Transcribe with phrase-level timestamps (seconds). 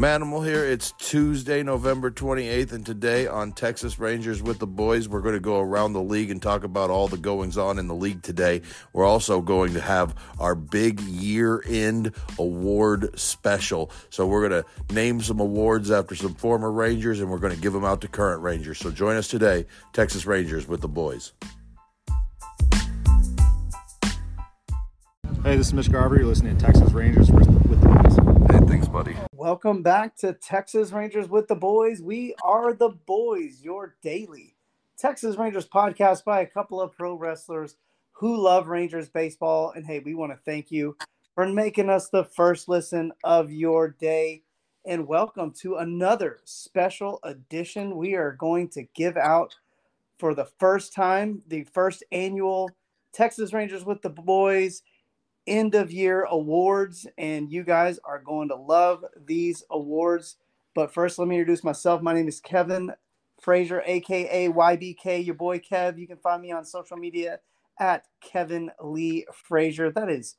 [0.00, 0.64] Manimal here.
[0.64, 5.40] It's Tuesday, November 28th, and today on Texas Rangers with the Boys, we're going to
[5.40, 8.62] go around the league and talk about all the goings on in the league today.
[8.94, 13.90] We're also going to have our big year end award special.
[14.08, 17.60] So, we're going to name some awards after some former Rangers, and we're going to
[17.60, 18.78] give them out to current Rangers.
[18.78, 21.34] So, join us today, Texas Rangers with the Boys.
[25.42, 26.16] Hey, this is Mitch Garver.
[26.16, 27.89] You're listening to Texas Rangers with the
[28.70, 29.16] thanks, buddy.
[29.32, 32.00] Welcome back to Texas Rangers with the Boys.
[32.00, 34.54] We are the Boys, your daily
[34.96, 37.74] Texas Rangers podcast by a couple of pro wrestlers
[38.12, 39.72] who love Rangers baseball.
[39.74, 40.96] And hey, we want to thank you
[41.34, 44.44] for making us the first listen of your day.
[44.86, 47.96] And welcome to another special edition.
[47.96, 49.56] We are going to give out
[50.16, 52.70] for the first time the first annual
[53.12, 54.82] Texas Rangers with the Boys
[55.46, 60.36] end of year awards, and you guys are going to love these awards.
[60.74, 62.02] But first, let me introduce myself.
[62.02, 62.92] My name is Kevin
[63.40, 65.98] Frazier, aka YBK, your boy Kev.
[65.98, 67.40] You can find me on social media
[67.78, 69.90] at Kevin Lee Frazier.
[69.90, 70.36] That is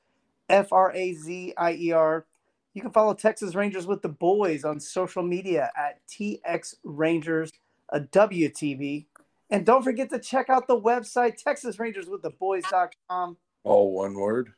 [0.49, 2.25] F R A Z I E R.
[2.73, 7.51] You can follow Texas Rangers with the boys on social media at TX Rangers,
[7.93, 9.07] WTV.
[9.49, 13.37] And don't forget to check out the website, TexasRangersWithTheBoys.com.
[13.63, 14.53] All one word.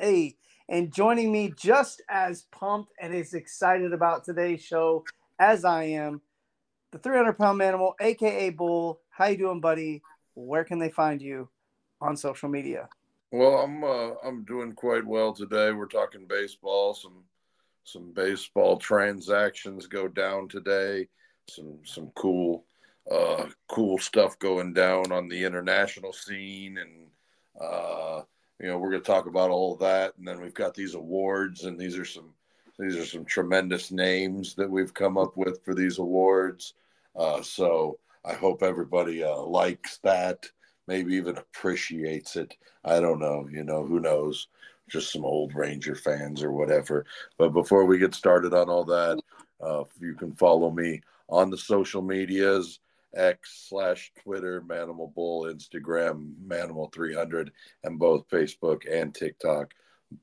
[0.00, 0.36] Hey,
[0.68, 5.04] and joining me just as pumped and as excited about today's show
[5.40, 6.20] as I am,
[6.92, 9.00] the 300 pound animal, aka Bull.
[9.10, 10.02] How you doing, buddy?
[10.34, 11.48] Where can they find you
[12.00, 12.88] on social media?
[13.32, 15.72] Well, I'm uh, I'm doing quite well today.
[15.72, 16.94] We're talking baseball.
[16.94, 17.24] Some
[17.82, 21.08] some baseball transactions go down today.
[21.48, 22.66] Some some cool
[23.10, 27.08] uh, cool stuff going down on the international scene, and
[27.60, 28.22] uh,
[28.60, 30.14] you know we're going to talk about all of that.
[30.18, 32.32] And then we've got these awards and these are some
[32.78, 36.74] these are some tremendous names that we've come up with for these awards.
[37.16, 40.46] Uh, so i hope everybody uh, likes that
[40.86, 42.56] maybe even appreciates it.
[42.84, 44.48] I don't know you know who knows?
[44.88, 47.04] Just some old ranger fans or whatever.
[47.36, 49.20] But before we get started on all that
[49.60, 52.80] uh, you can follow me on the social medias
[53.14, 57.52] X slash Twitter, Manimal Bull, Instagram, Manimal 300,
[57.84, 59.72] and both Facebook and TikTok,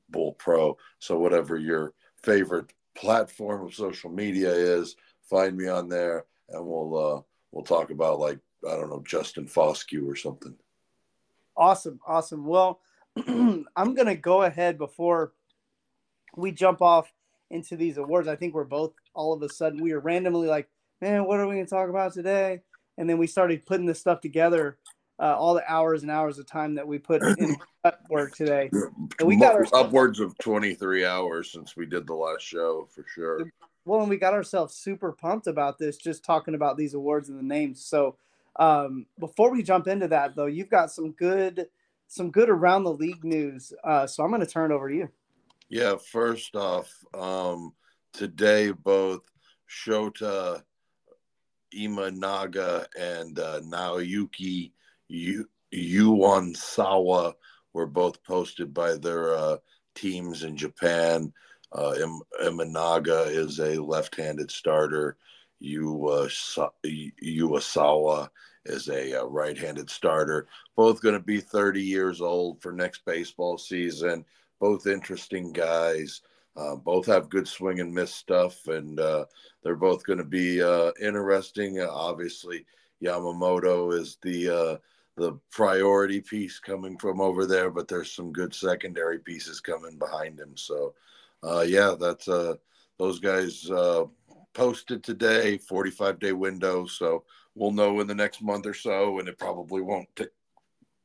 [0.08, 0.76] Bull Pro.
[0.98, 1.92] So, whatever your
[2.22, 4.96] favorite platform of social media is,
[5.28, 7.20] find me on there and we'll, uh,
[7.52, 10.54] we'll talk about like, I don't know, Justin Foscue or something.
[11.56, 12.00] Awesome.
[12.06, 12.44] Awesome.
[12.44, 12.80] Well,
[13.16, 15.32] I'm going to go ahead before
[16.36, 17.12] we jump off
[17.50, 18.28] into these awards.
[18.28, 20.68] I think we're both all of a sudden, we are randomly like,
[21.00, 22.60] man, what are we going to talk about today?
[22.98, 24.78] And then we started putting this stuff together.
[25.18, 27.56] Uh, all the hours and hours of time that we put in
[28.10, 28.68] work today.
[29.18, 33.02] And we got our upwards of 23 hours since we did the last show for
[33.14, 33.50] sure.
[33.86, 37.38] Well, and we got ourselves super pumped about this, just talking about these awards and
[37.38, 37.82] the names.
[37.82, 38.16] So,
[38.56, 41.68] um, before we jump into that, though, you've got some good,
[42.08, 43.72] some good around the league news.
[43.84, 45.08] Uh, so I'm going to turn it over to you.
[45.68, 45.96] Yeah.
[45.96, 47.72] First off, um,
[48.12, 49.22] today both
[49.70, 50.62] Shota
[51.76, 54.72] Imanaga and uh, Naoyuki
[55.08, 55.48] Yu-
[56.54, 57.34] Sawa
[57.72, 59.56] were both posted by their uh,
[59.94, 61.32] teams in Japan.
[61.72, 65.16] Uh, Im- Imanaga is a left-handed starter.
[65.62, 66.68] Iwasawa
[68.64, 70.48] is a uh, right-handed starter.
[70.76, 74.24] Both going to be 30 years old for next baseball season.
[74.60, 76.22] Both interesting guys.
[76.56, 79.26] Uh, both have good swing and miss stuff, and uh,
[79.62, 81.80] they're both going to be uh, interesting.
[81.80, 82.64] Uh, obviously,
[83.02, 84.76] Yamamoto is the uh,
[85.16, 90.40] the priority piece coming from over there, but there's some good secondary pieces coming behind
[90.40, 90.56] him.
[90.56, 90.94] So,
[91.42, 92.26] uh, yeah, that's
[92.98, 93.70] those guys
[94.54, 96.86] posted today, 45 day window.
[96.86, 97.24] So
[97.54, 100.30] we'll know in the next month or so, and it probably won't take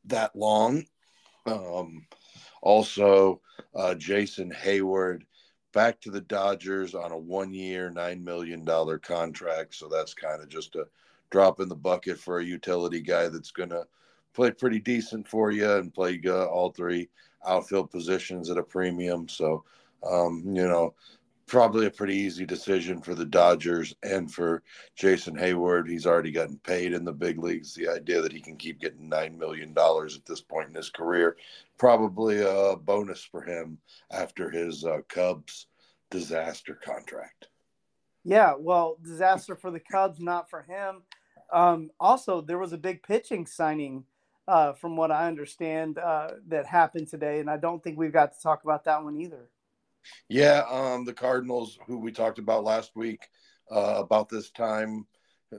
[0.06, 0.86] that long.
[1.46, 2.06] Um,
[2.62, 3.42] also,
[3.98, 5.24] Jason Heyward
[5.74, 8.66] back to the Dodgers on a one year, $9 million
[9.00, 9.76] contract.
[9.76, 10.88] So that's kind of just a
[11.30, 13.86] drop in the bucket for a utility guy that's going to
[14.34, 17.10] play pretty decent for you and play uh, all three
[17.46, 19.28] outfield positions at a premium.
[19.28, 19.64] So,
[20.10, 20.94] um, you know,
[21.52, 24.64] probably a pretty easy decision for the Dodgers and for
[24.96, 25.86] Jason Heyward.
[25.90, 27.74] He's already gotten paid in the big leagues.
[27.74, 31.36] The idea that he can keep getting $9 million at this point in his career,
[31.78, 33.78] probably a bonus for him
[34.12, 35.68] after his uh, Cubs
[36.10, 37.50] disaster contract.
[38.24, 41.02] Yeah, well, disaster for the Cubs, not for him.
[41.52, 44.06] Um, also, there was a big pitching signing,
[44.48, 48.32] uh, from what I understand, uh, that happened today, and I don't think we've got
[48.32, 49.50] to talk about that one either.
[50.30, 53.28] Yeah, um, the Cardinals, who we talked about last week,
[53.72, 55.06] uh, about this time,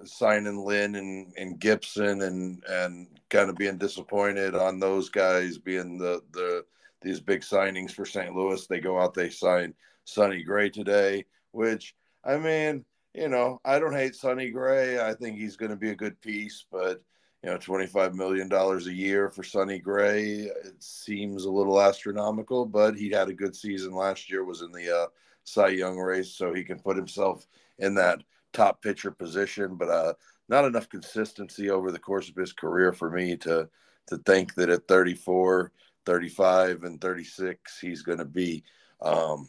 [0.05, 5.99] signing Lynn and, and Gibson, and and kind of being disappointed on those guys being
[5.99, 6.65] the the
[7.03, 8.35] these big signings for St.
[8.35, 8.67] Louis.
[8.67, 9.75] They go out, they sign
[10.05, 11.95] Sonny Gray today, which
[12.25, 12.85] I mean,
[13.15, 15.01] you know, I don't hate Sonny Gray.
[15.01, 17.03] I think he's going to be a good piece, but
[17.43, 20.43] you know, $25 million a year for Sonny Gray.
[20.65, 24.71] It seems a little astronomical, but he had a good season last year, was in
[24.71, 25.07] the uh,
[25.45, 27.47] Cy Young race, so he can put himself
[27.79, 28.23] in that
[28.53, 30.13] top pitcher position, but uh,
[30.49, 33.69] not enough consistency over the course of his career for me to,
[34.07, 35.73] to think that at 34,
[36.07, 38.63] 35, and 36, he's going to be
[39.01, 39.49] um,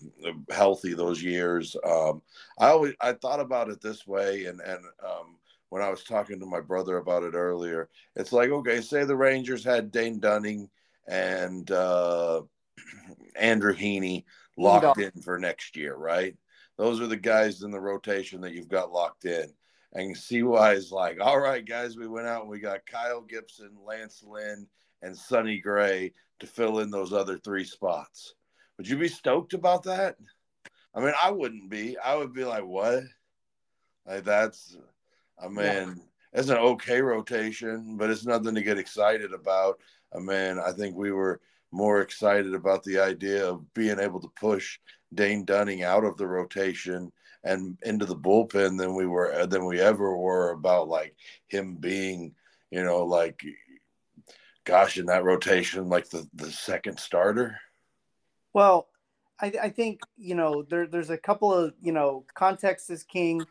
[0.49, 1.75] healthy those years.
[1.87, 2.23] Um,
[2.57, 5.35] I always, I thought about it this way, and, and, um,
[5.73, 7.89] when I was talking to my brother about it earlier.
[8.15, 10.69] It's like, okay, say the Rangers had Dane Dunning
[11.07, 12.43] and uh,
[13.35, 14.23] Andrew Heaney
[14.55, 16.37] locked in for next year, right?
[16.77, 19.51] Those are the guys in the rotation that you've got locked in.
[19.93, 23.71] And CY is like, all right, guys, we went out and we got Kyle Gibson,
[23.83, 24.67] Lance Lynn,
[25.01, 28.35] and Sonny Gray to fill in those other three spots.
[28.77, 30.17] Would you be stoked about that?
[30.93, 31.97] I mean, I wouldn't be.
[31.97, 33.01] I would be like, what?
[34.05, 34.77] Like that's
[35.41, 36.01] I mean,
[36.33, 39.79] it's an okay rotation, but it's nothing to get excited about.
[40.15, 41.41] I mean, I think we were
[41.71, 44.79] more excited about the idea of being able to push
[45.13, 47.11] Dane Dunning out of the rotation
[47.43, 51.15] and into the bullpen than we were uh, than we ever were about like
[51.47, 52.33] him being,
[52.71, 53.43] you know, like
[54.65, 57.59] gosh, in that rotation, like the the second starter.
[58.53, 58.87] Well,
[59.41, 63.45] I, I think you know there there's a couple of you know context is king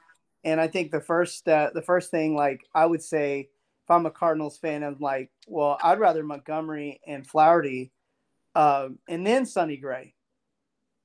[0.45, 3.49] and I think the first uh, the first thing like I would say
[3.85, 7.93] if I'm a Cardinals fan, I'm like, well, I'd rather Montgomery and Flaherty,
[8.55, 10.15] um, and then Sonny Gray.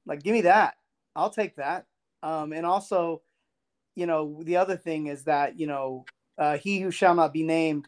[0.06, 0.75] Like, give me that.
[1.16, 1.86] I'll take that.
[2.24, 3.22] Um, and also,
[3.95, 6.06] you know, the other thing is that you know,
[6.38, 7.88] uh, he who shall not be named,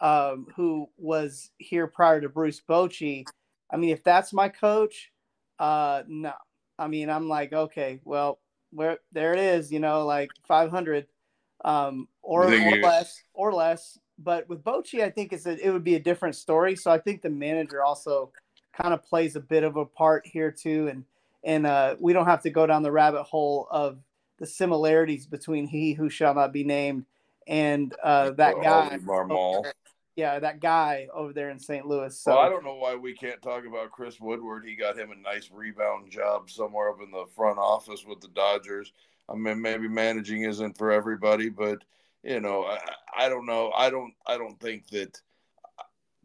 [0.00, 3.24] um, who was here prior to Bruce Bochy.
[3.72, 5.12] I mean, if that's my coach,
[5.58, 6.32] uh, no.
[6.78, 8.38] I mean, I'm like, okay, well,
[8.72, 11.06] where there it is, you know, like 500
[11.64, 13.98] um, or, or less or less.
[14.18, 16.74] But with Bochy, I think it's a, it would be a different story.
[16.76, 18.32] So I think the manager also
[18.72, 20.88] kind of plays a bit of a part here too.
[20.88, 21.04] And,
[21.44, 23.98] and uh, we don't have to go down the rabbit hole of
[24.38, 27.04] the similarities between he who shall not be named
[27.46, 28.98] and uh, that guy.
[29.04, 29.64] Marmol
[30.18, 31.86] yeah, that guy over there in St.
[31.86, 32.18] Louis.
[32.18, 34.64] So well, I don't know why we can't talk about Chris Woodward.
[34.66, 38.26] He got him a nice rebound job somewhere up in the front office with the
[38.26, 38.92] Dodgers.
[39.28, 41.84] I mean, maybe managing isn't for everybody, but
[42.24, 42.78] you know, I,
[43.16, 43.70] I don't know.
[43.76, 44.12] I don't.
[44.26, 45.20] I don't think that.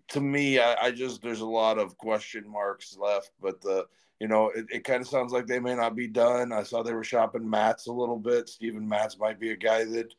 [0.10, 3.86] To me, I, I just there's a lot of question marks left, but the
[4.20, 6.52] you know, it, it kind of sounds like they may not be done.
[6.52, 8.50] I saw they were shopping Matz a little bit.
[8.50, 10.16] Steven Matz might be a guy that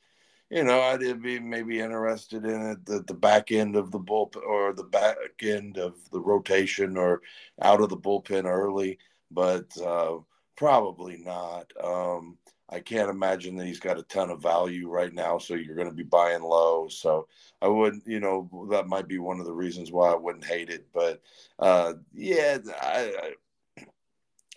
[0.51, 4.43] you know, I'd be maybe interested in it the, the back end of the bullpen
[4.43, 7.23] or the back end of the rotation or
[7.63, 8.99] out of the bullpen early,
[9.31, 10.17] but uh,
[10.57, 11.73] probably not.
[11.83, 12.39] Um,
[12.71, 15.89] I can't imagine that he's got a ton of value right now, so you're going
[15.89, 16.89] to be buying low.
[16.89, 17.29] So
[17.61, 20.71] I wouldn't, you know, that might be one of the reasons why I wouldn't hate
[20.71, 20.87] it.
[20.93, 21.21] But
[21.59, 23.83] uh, yeah, I, I,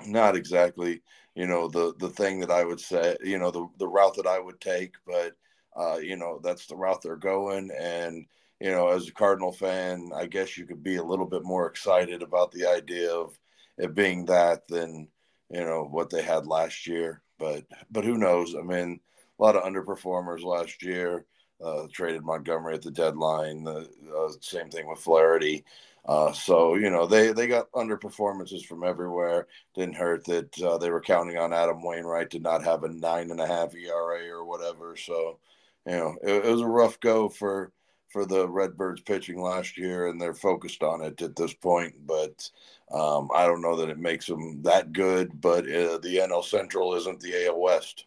[0.06, 1.02] not exactly,
[1.36, 4.28] you know, the the thing that I would say, you know, the the route that
[4.28, 5.34] I would take, but
[5.78, 7.72] uh, you know, that's the route they're going.
[7.78, 8.26] And,
[8.60, 11.68] you know, as a Cardinal fan, I guess you could be a little bit more
[11.68, 13.38] excited about the idea of
[13.78, 15.08] it being that than,
[15.50, 17.22] you know, what they had last year.
[17.38, 18.56] But, but who knows?
[18.56, 19.00] I mean,
[19.40, 21.26] a lot of underperformers last year.
[21.64, 23.64] Uh, traded Montgomery at the deadline.
[23.64, 25.66] The uh, same thing with Flaherty.
[26.08, 29.48] Uh, so you know they they got underperformances from everywhere.
[29.74, 33.32] Didn't hurt that uh, they were counting on Adam Wainwright to not have a nine
[33.32, 34.96] and a half ERA or whatever.
[34.96, 35.40] So
[35.88, 37.72] you know, it, it was a rough go for
[38.10, 41.96] for the Redbirds pitching last year, and they're focused on it at this point.
[42.06, 42.50] But
[42.92, 45.40] um, I don't know that it makes them that good.
[45.40, 48.06] But uh, the NL Central isn't the AL West.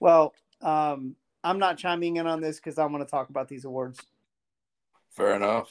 [0.00, 3.66] Well, um, I'm not chiming in on this because I want to talk about these
[3.66, 4.00] awards.
[5.10, 5.70] Fair enough.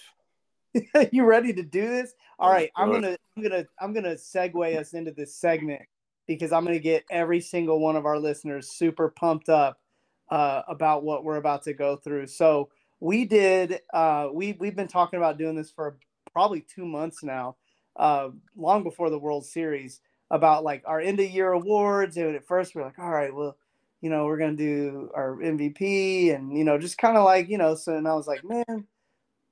[1.12, 2.14] you ready to do this?
[2.38, 5.82] All right, I'm gonna I'm gonna I'm gonna segue us into this segment
[6.28, 9.80] because I'm gonna get every single one of our listeners super pumped up
[10.30, 12.28] uh, about what we're about to go through.
[12.28, 13.82] So we did.
[13.94, 15.98] Uh, we we've been talking about doing this for
[16.34, 17.56] probably two months now,
[17.96, 20.02] uh, long before the World Series.
[20.32, 23.34] About like our end of year awards, and at first we are like, all right,
[23.34, 23.56] well,
[24.02, 27.60] you know, we're gonna do our MVP, and you know, just kind of like you
[27.60, 27.76] know.
[27.76, 28.88] So and I was like, man,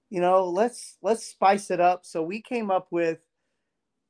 [0.09, 2.05] you know, let's let's spice it up.
[2.05, 3.19] So we came up with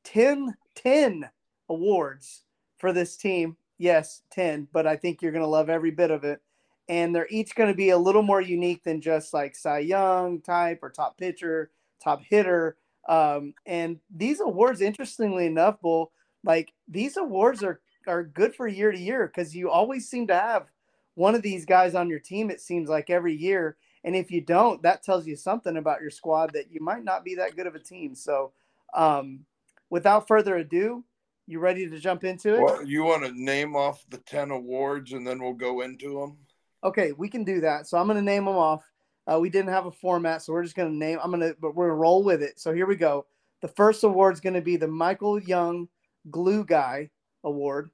[0.03, 1.29] 10, 10
[1.69, 2.43] awards
[2.77, 3.55] for this team.
[3.77, 6.41] Yes, 10, but I think you're to love every bit of it.
[6.89, 10.41] And they're each going to be a little more unique than just like Cy Young
[10.41, 11.71] type or top pitcher,
[12.03, 12.77] top hitter.
[13.07, 16.11] Um, and these awards, interestingly enough, Bull,
[16.43, 20.35] like these awards are are good for year to year because you always seem to
[20.35, 20.67] have
[21.15, 22.49] one of these guys on your team.
[22.49, 26.09] It seems like every year, and if you don't, that tells you something about your
[26.09, 28.13] squad that you might not be that good of a team.
[28.15, 28.51] So,
[28.93, 29.45] um,
[29.89, 31.03] without further ado,
[31.47, 32.61] you ready to jump into it?
[32.61, 36.37] Well, you want to name off the 10 awards and then we'll go into them?
[36.83, 37.87] Okay, we can do that.
[37.87, 38.83] So I'm going to name them off.
[39.25, 41.17] Uh, we didn't have a format, so we're just going to name.
[41.23, 42.59] I'm going to, but we're going to roll with it.
[42.59, 43.25] So here we go.
[43.61, 45.87] The first award is going to be the Michael Young
[46.29, 47.09] Glue Guy
[47.45, 47.89] Award.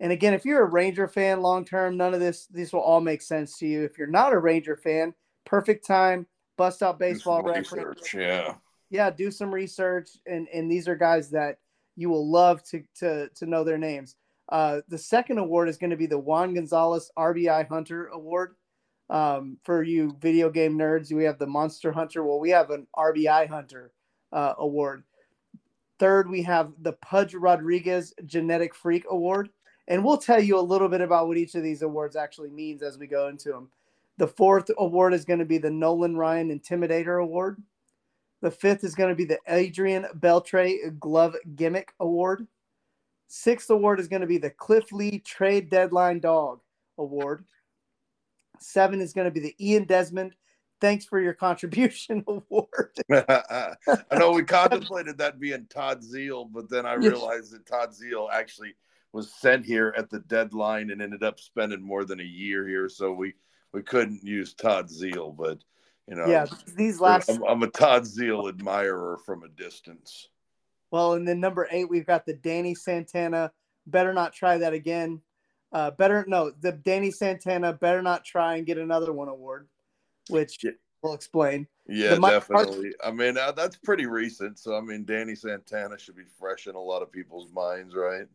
[0.00, 3.00] And again, if you're a Ranger fan long term, none of this this will all
[3.00, 3.84] make sense to you.
[3.84, 5.14] If you're not a Ranger fan,
[5.44, 6.26] perfect time,
[6.56, 8.12] bust out baseball reference.
[8.12, 8.54] Yeah.
[8.90, 10.10] Yeah, do some research.
[10.26, 11.58] And and these are guys that
[11.96, 14.16] you will love to to to know their names.
[14.48, 18.54] Uh, the second award is going to be the Juan Gonzalez RBI Hunter Award.
[19.10, 22.24] Um, for you video game nerds, we have the Monster Hunter.
[22.24, 23.92] Well, we have an RBI Hunter
[24.32, 25.04] uh, award.
[25.98, 29.50] Third, we have the Pudge Rodriguez Genetic Freak Award.
[29.86, 32.82] And we'll tell you a little bit about what each of these awards actually means
[32.82, 33.68] as we go into them.
[34.16, 37.62] The fourth award is going to be the Nolan Ryan Intimidator Award.
[38.40, 42.46] The fifth is going to be the Adrian Beltre Glove Gimmick Award.
[43.36, 46.60] Sixth award is going to be the Cliff Lee Trade Deadline Dog
[46.98, 47.44] Award.
[48.60, 50.36] Seven is going to be the Ian Desmond
[50.80, 52.96] Thanks for Your Contribution Award.
[53.12, 53.74] I
[54.12, 58.76] know we contemplated that being Todd Zeile, but then I realized that Todd Zeile actually
[59.12, 62.88] was sent here at the deadline and ended up spending more than a year here.
[62.88, 63.34] So we
[63.72, 65.58] we couldn't use Todd Zeile, but
[66.06, 70.28] you know, yeah, these last I'm, I'm a Todd Zeile admirer from a distance.
[70.94, 73.50] Well, and then number eight, we've got the Danny Santana.
[73.84, 75.20] Better not try that again.
[75.72, 77.72] Uh, better no, the Danny Santana.
[77.72, 79.66] Better not try and get another one award,
[80.28, 80.70] which yeah.
[81.02, 81.66] we'll explain.
[81.88, 82.92] Yeah, definitely.
[83.04, 84.60] I mean, uh, that's pretty recent.
[84.60, 88.28] So I mean, Danny Santana should be fresh in a lot of people's minds, right?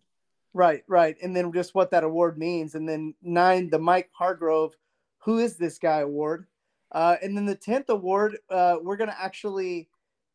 [0.54, 1.16] Right, right.
[1.24, 2.76] And then just what that award means.
[2.76, 4.76] And then nine, the Mike Hargrove,
[5.20, 6.46] who is this guy award.
[6.92, 9.88] Uh, and then the 10th award, uh, we're going to actually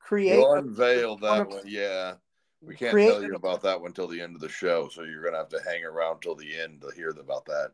[0.04, 0.38] create.
[0.38, 1.62] We'll unveil that one.
[1.66, 2.14] Yeah.
[2.60, 4.88] We can't tell you about that one till the end of the show.
[4.88, 7.72] So you're going to have to hang around till the end to hear about that.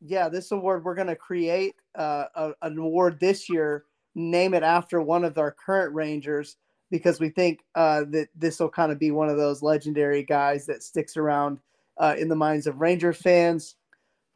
[0.00, 0.28] Yeah.
[0.28, 3.84] This award, we're going to create uh, a, an award this year,
[4.14, 6.56] name it after one of our current Rangers
[6.90, 10.66] because we think uh, that this will kind of be one of those legendary guys
[10.66, 11.58] that sticks around
[11.98, 13.76] uh, in the minds of Ranger fans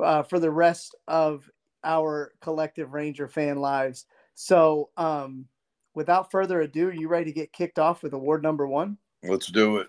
[0.00, 1.50] uh, for the rest of
[1.82, 4.06] our collective Ranger fan lives.
[4.34, 5.46] So, um,
[5.94, 8.98] without further ado, are you ready to get kicked off with award number one?
[9.22, 9.88] Let's do it.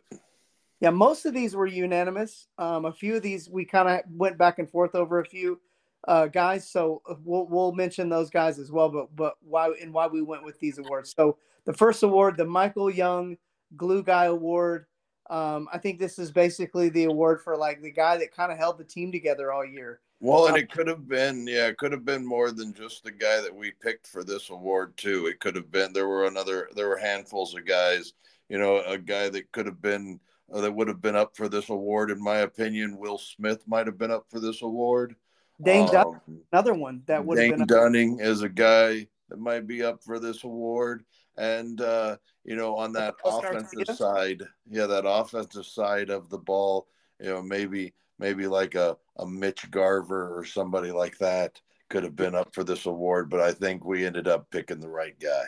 [0.80, 2.48] Yeah, most of these were unanimous.
[2.58, 5.60] Um, a few of these we kind of went back and forth over a few
[6.08, 8.90] uh, guys, so uh, we'll we'll mention those guys as well.
[8.90, 11.14] But but why and why we went with these awards.
[11.16, 13.38] So the first award, the Michael Young
[13.76, 14.86] Glue Guy Award,
[15.30, 18.58] um, I think this is basically the award for like the guy that kind of
[18.58, 20.02] held the team together all year.
[20.26, 23.04] Well, and um, it could have been, yeah, it could have been more than just
[23.04, 25.28] the guy that we picked for this award too.
[25.28, 28.14] It could have been there were another, there were handfuls of guys.
[28.50, 30.20] You know, a guy that could have been
[30.52, 32.98] uh, that would have been up for this award, in my opinion.
[32.98, 35.16] Will Smith might have been up for this award.
[35.62, 37.68] Dane um, Dunning, another one that would Dane have been.
[37.68, 41.06] Dunning is a guy that might be up for this award.
[41.38, 46.88] And uh, you know, on that offensive side, yeah, that offensive side of the ball,
[47.20, 52.16] you know, maybe maybe like a, a Mitch Garver or somebody like that could have
[52.16, 55.46] been up for this award, but I think we ended up picking the right guy.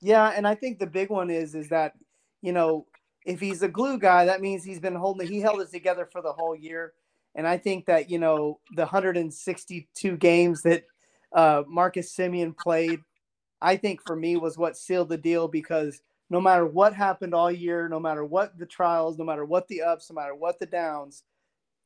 [0.00, 1.94] Yeah, and I think the big one is is that,
[2.42, 2.86] you know,
[3.26, 6.22] if he's a glue guy, that means he's been holding he held it together for
[6.22, 6.92] the whole year.
[7.34, 10.84] And I think that, you know, the 162 games that
[11.32, 13.00] uh, Marcus Semien played
[13.64, 17.50] I think for me was what sealed the deal because no matter what happened all
[17.50, 20.66] year, no matter what the trials, no matter what the ups, no matter what the
[20.66, 21.22] downs,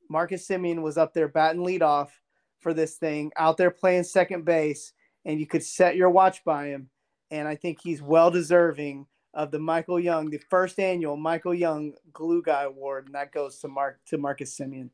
[0.08, 2.20] Marcus Semien was up there batting lead off
[2.60, 4.92] for this thing, out there playing second base,
[5.24, 6.90] and you could set your watch by him.
[7.30, 11.92] And I think he's well deserving of the Michael Young, the first annual Michael Young
[12.12, 14.90] Glue Guy Award, and that goes to Mark to Marcus Semien.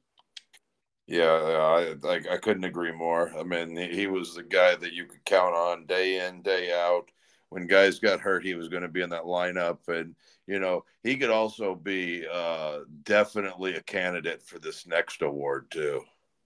[1.06, 3.30] Yeah, I, I, I couldn't agree more.
[3.38, 7.10] I mean, he was the guy that you could count on day in, day out.
[7.50, 10.14] When guys got hurt, he was going to be in that lineup, and
[10.46, 16.02] you know he could also be uh, definitely a candidate for this next award too.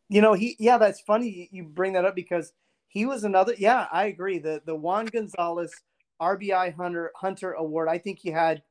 [0.08, 2.52] You know, he yeah, that's funny you bring that up because
[2.88, 3.54] he was another.
[3.56, 4.38] Yeah, I agree.
[4.38, 5.72] The the Juan Gonzalez
[6.20, 7.88] RBI Hunter Hunter Award.
[7.88, 8.62] I think he had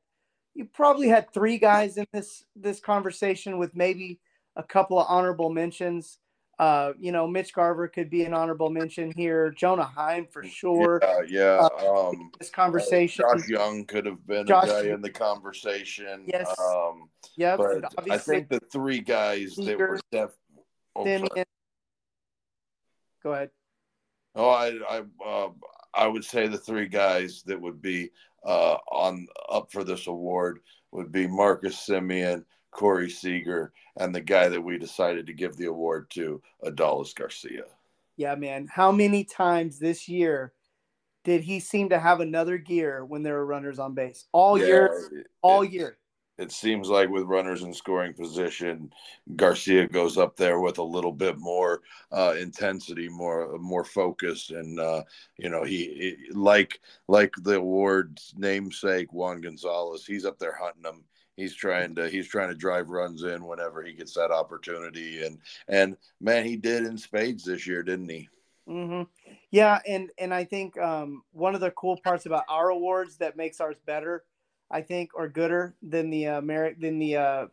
[0.54, 4.20] you probably had three guys in this this conversation with maybe
[4.56, 6.18] a couple of honorable mentions.
[6.58, 9.50] Uh, you know, Mitch Garver could be an honorable mention here.
[9.50, 10.98] Jonah Heim for sure.
[11.02, 11.68] Yeah, yeah.
[11.80, 13.24] Uh, um, this conversation.
[13.30, 16.24] Josh Jung could have been Josh- a guy in the conversation.
[16.26, 16.52] Yes.
[16.58, 17.58] Um, Yep.
[17.58, 20.30] but I think the three guys that were def.
[20.96, 21.04] Oh.
[21.04, 21.44] Semien.
[23.22, 23.50] Go ahead.
[24.34, 25.50] Oh, I, I, uh,
[25.94, 28.10] I would say the three guys that would be
[28.44, 30.60] uh, on up for this award
[30.92, 35.66] would be Marcus Semien, Corey Seager, and the guy that we decided to give the
[35.66, 37.64] award to, Adolis Garcia.
[38.16, 38.68] Yeah, man.
[38.70, 40.52] How many times this year
[41.24, 44.26] did he seem to have another gear when there were runners on base?
[44.32, 45.98] All year, it- all it- year.
[46.36, 48.92] It seems like with runners in scoring position,
[49.34, 51.80] Garcia goes up there with a little bit more
[52.12, 55.02] uh, intensity, more more focus, and uh,
[55.36, 60.06] you know he, he like like the award's namesake Juan Gonzalez.
[60.06, 61.02] He's up there hunting them.
[61.38, 65.38] He's trying to he's trying to drive runs in whenever he gets that opportunity, and
[65.68, 68.28] and man, he did in spades this year, didn't he?
[68.66, 69.02] hmm
[69.52, 73.36] Yeah, and and I think um, one of the cool parts about our awards that
[73.36, 74.24] makes ours better,
[74.68, 77.46] I think, or gooder than the uh, merit than the uh,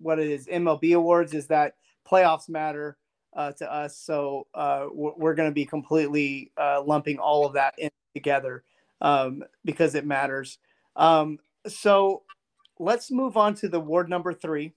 [0.00, 1.76] what it is MLB awards is that
[2.06, 2.98] playoffs matter
[3.34, 3.96] uh, to us.
[3.98, 8.64] So uh, we're, we're going to be completely uh, lumping all of that in together
[9.00, 10.58] um, because it matters.
[10.94, 12.22] Um, so
[12.78, 14.74] let's move on to the award number three,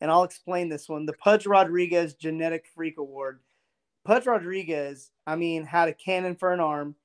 [0.00, 3.40] and I'll explain this one: the Pudge Rodriguez Genetic Freak Award.
[4.04, 6.96] Pudge Rodriguez, I mean, had a cannon for an arm.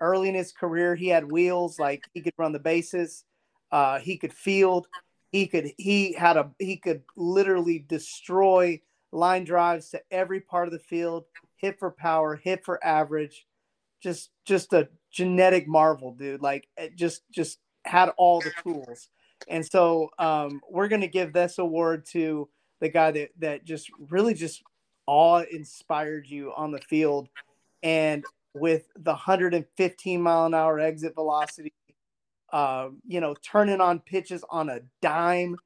[0.00, 3.24] Early in his career, he had wheels, like he could run the bases,
[3.70, 4.88] uh, he could field,
[5.30, 8.80] he could he had a he could literally destroy
[9.12, 11.24] line drives to every part of the field,
[11.56, 13.46] hit for power, hit for average,
[14.02, 16.42] just just a genetic marvel, dude.
[16.42, 19.08] Like it just just had all the tools.
[19.48, 22.48] And so um, we're gonna give this award to
[22.80, 24.62] the guy that that just really just
[25.06, 27.28] awe inspired you on the field.
[27.82, 28.24] And
[28.54, 31.72] with the 115 mile an hour exit velocity
[32.52, 35.56] um, you know turning on pitches on a dime.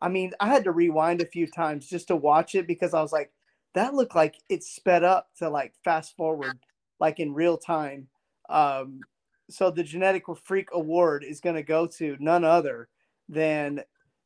[0.00, 3.00] I mean i had to rewind a few times just to watch it because i
[3.00, 3.32] was like
[3.74, 6.58] that looked like it sped up to like fast forward
[6.98, 8.08] like in real time.
[8.48, 9.00] Um,
[9.50, 12.88] so the genetic freak award is going to go to none other
[13.28, 13.82] than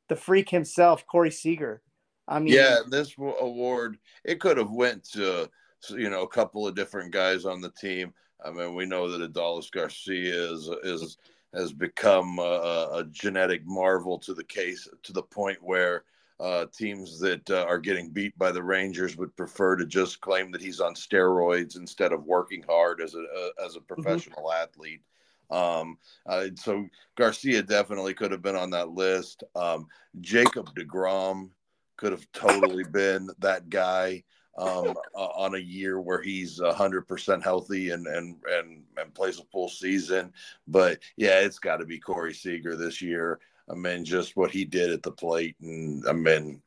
[0.08, 1.82] the freak himself corey seager
[2.28, 5.48] i mean yeah, this award it could have went to
[5.88, 8.12] you know a couple of different guys on the team.
[8.44, 11.18] I mean, we know that Adolis Garcia is is
[11.54, 16.04] has become a, a genetic marvel to the case to the point where
[16.38, 20.50] uh, teams that uh, are getting beat by the Rangers would prefer to just claim
[20.52, 25.02] that he's on steroids instead of working hard as a, a as a professional athlete.
[25.50, 26.86] Um, uh, so
[27.16, 29.44] Garcia definitely could have been on that list.
[29.54, 29.86] Um,
[30.20, 31.50] Jacob deGrom
[31.96, 34.22] could have totally been that guy
[34.58, 39.38] um, uh, on a year where he's hundred percent healthy and, and and and plays
[39.38, 40.32] a full season.
[40.66, 43.40] But yeah, it's got to be Corey Seager this year.
[43.70, 46.60] I mean, just what he did at the plate, and I mean,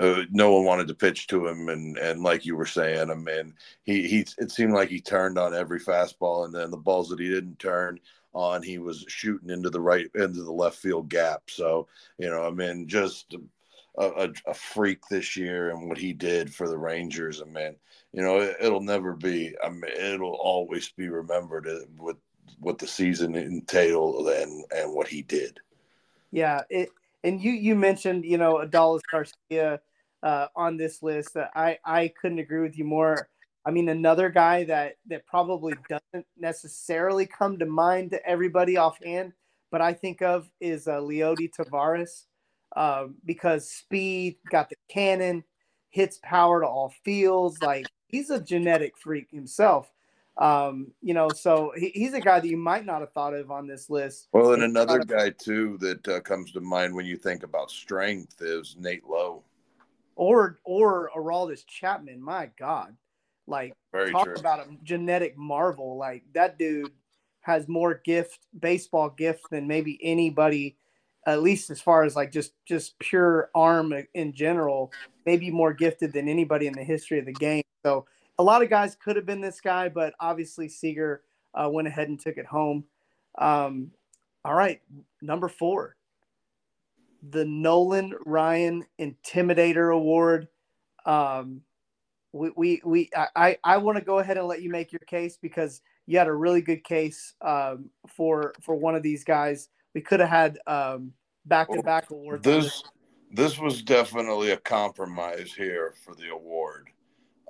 [0.00, 3.14] uh, no one wanted to pitch to him, and and like you were saying, I
[3.14, 7.10] mean, he he it seemed like he turned on every fastball, and then the balls
[7.10, 8.00] that he didn't turn
[8.34, 11.42] on, he was shooting into the right into the left field gap.
[11.48, 11.88] So
[12.18, 13.34] you know, I mean, just
[13.98, 17.42] a, a, freak this year and what he did for the Rangers.
[17.42, 17.74] I mean,
[18.12, 19.54] you know, it, will never be.
[19.62, 22.16] I mean, it'll always be remembered with
[22.60, 25.58] what the season entailed and and what he did.
[26.30, 26.90] Yeah, it
[27.24, 29.80] and you you mentioned you know Adolis Garcia
[30.22, 31.36] uh, on this list.
[31.36, 33.28] I I couldn't agree with you more.
[33.68, 39.34] I mean, another guy that that probably doesn't necessarily come to mind to everybody offhand,
[39.70, 42.24] but I think of is uh, Leody Taveras
[42.74, 45.44] um, because speed, got the cannon,
[45.90, 47.60] hits power to all fields.
[47.60, 49.92] Like he's a genetic freak himself.
[50.38, 53.50] Um, you know, so he, he's a guy that you might not have thought of
[53.50, 54.28] on this list.
[54.32, 58.40] Well, and another guy too that uh, comes to mind when you think about strength
[58.40, 59.42] is Nate Lowe,
[60.16, 62.22] or or Aroldis Chapman.
[62.22, 62.96] My God,
[63.48, 64.34] like Very talk true.
[64.34, 65.96] about a genetic marvel.
[65.96, 66.92] Like that dude
[67.40, 70.76] has more gift, baseball gift than maybe anybody
[71.26, 74.90] at least as far as like just just pure arm in general,
[75.26, 77.62] maybe more gifted than anybody in the history of the game.
[77.84, 78.06] So
[78.38, 81.22] a lot of guys could have been this guy, but obviously Seager
[81.54, 82.84] uh, went ahead and took it home.
[83.36, 83.90] Um,
[84.44, 84.80] all right,
[85.20, 85.96] number four,
[87.30, 90.48] the Nolan Ryan Intimidator Award.
[91.04, 91.62] Um,
[92.32, 95.38] we we, we I I want to go ahead and let you make your case
[95.40, 99.68] because you had a really good case um, for for one of these guys.
[99.94, 101.12] We could have had um,
[101.46, 102.44] back to back awards.
[102.44, 102.82] This
[103.30, 106.88] this was definitely a compromise here for the award.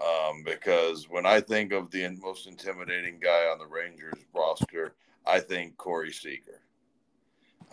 [0.00, 4.94] Um, because when I think of the most intimidating guy on the Rangers roster,
[5.26, 6.60] I think Corey Seager.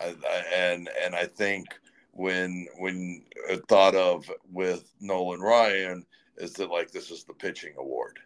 [0.00, 1.66] I, I, and and I think
[2.12, 3.22] when when
[3.68, 6.04] thought of with Nolan Ryan
[6.38, 8.18] is that like this is the pitching award.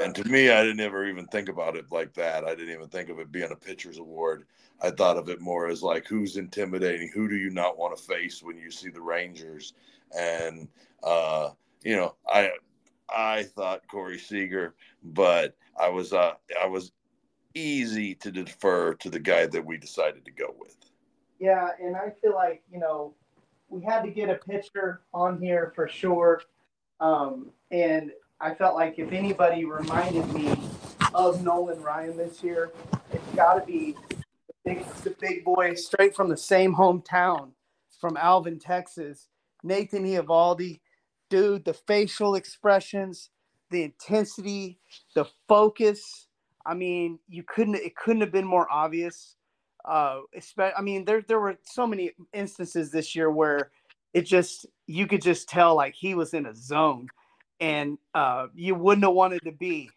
[0.00, 2.44] And to me, I didn't ever even think about it like that.
[2.44, 4.44] I didn't even think of it being a pitcher's award.
[4.80, 8.02] I thought of it more as like who's intimidating, who do you not want to
[8.02, 9.74] face when you see the Rangers,
[10.16, 10.68] and
[11.02, 11.50] uh,
[11.82, 12.52] you know, I
[13.08, 16.92] I thought Corey Seager, but I was uh, I was
[17.54, 20.76] easy to defer to the guy that we decided to go with.
[21.40, 23.14] Yeah, and I feel like you know
[23.68, 26.42] we had to get a pitcher on here for sure,
[27.00, 30.54] um, and I felt like if anybody reminded me
[31.14, 32.70] of Nolan Ryan this year,
[33.12, 37.50] it's got to be the big, the big boy straight from the same hometown
[38.00, 39.28] from Alvin, Texas,
[39.62, 40.80] Nathan Eovaldi.
[41.30, 43.30] Dude, the facial expressions,
[43.70, 44.78] the intensity,
[45.14, 46.26] the focus.
[46.64, 47.74] I mean, you couldn't.
[47.74, 49.36] It couldn't have been more obvious.
[49.84, 50.20] Uh,
[50.58, 53.70] I mean, there there were so many instances this year where
[54.14, 57.08] it just you could just tell like he was in a zone
[57.60, 59.90] and uh, you wouldn't have wanted to be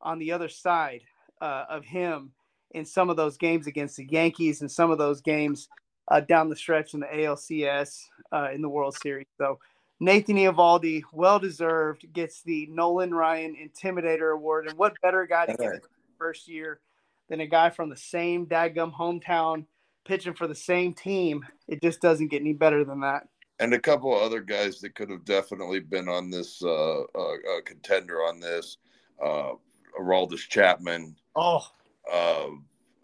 [0.00, 1.02] on the other side
[1.42, 2.32] uh, of him
[2.70, 5.68] in some of those games against the Yankees and some of those games
[6.08, 9.26] uh, down the stretch in the ALCS uh, in the World Series.
[9.36, 9.58] So
[10.00, 14.68] Nathan Eovaldi, well deserved, gets the Nolan Ryan Intimidator Award.
[14.68, 16.80] And what better guy to get it first year
[17.28, 19.66] than a guy from the same dadgum hometown
[20.06, 21.44] pitching for the same team?
[21.68, 23.24] It just doesn't get any better than that
[23.60, 27.04] and a couple of other guys that could have definitely been on this uh, uh,
[27.14, 28.78] uh contender on this.
[29.22, 29.52] Uh,
[30.00, 31.14] Aroldis Chapman.
[31.36, 31.66] Oh.
[32.10, 32.46] Uh,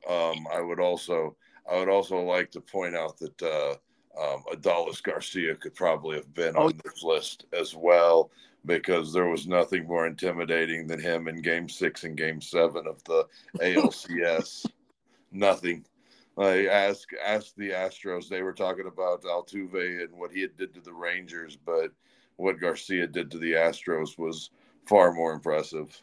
[0.09, 1.37] um, I would also
[1.71, 3.75] I would also like to point out that uh,
[4.21, 4.45] um,
[5.03, 6.67] Garcia could probably have been oh.
[6.67, 8.31] on this list as well
[8.65, 13.03] because there was nothing more intimidating than him in Game Six and Game Seven of
[13.05, 13.27] the
[13.59, 14.67] ALCS.
[15.33, 15.85] nothing.
[16.39, 18.29] I ask ask the Astros.
[18.29, 21.93] They were talking about Altuve and what he had did to the Rangers, but
[22.37, 24.51] what Garcia did to the Astros was
[24.87, 26.03] far more impressive.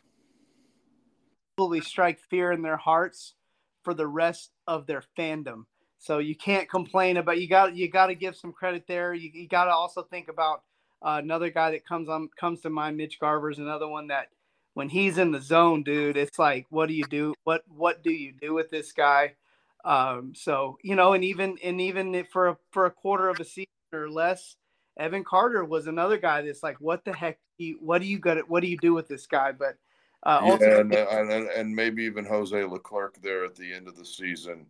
[1.58, 3.36] Fully strike fear in their hearts
[3.84, 5.66] for the rest of their fandom.
[6.00, 9.14] So you can't complain about you got you got to give some credit there.
[9.14, 10.64] You, you got to also think about
[11.02, 12.98] uh, another guy that comes on comes to mind.
[12.98, 14.30] Mitch Garver's another one that
[14.74, 17.36] when he's in the zone, dude, it's like what do you do?
[17.44, 19.36] What what do you do with this guy?
[19.84, 23.46] Um, so you know, and even and even for a, for a quarter of a
[23.46, 24.56] season or less,
[24.98, 27.40] Evan Carter was another guy that's like, what the heck?
[27.80, 28.50] What do you got?
[28.50, 29.52] What do you do with this guy?
[29.52, 29.78] But
[30.24, 34.06] uh, yeah, and, and, and, maybe even Jose Leclerc there at the end of the
[34.06, 34.66] season.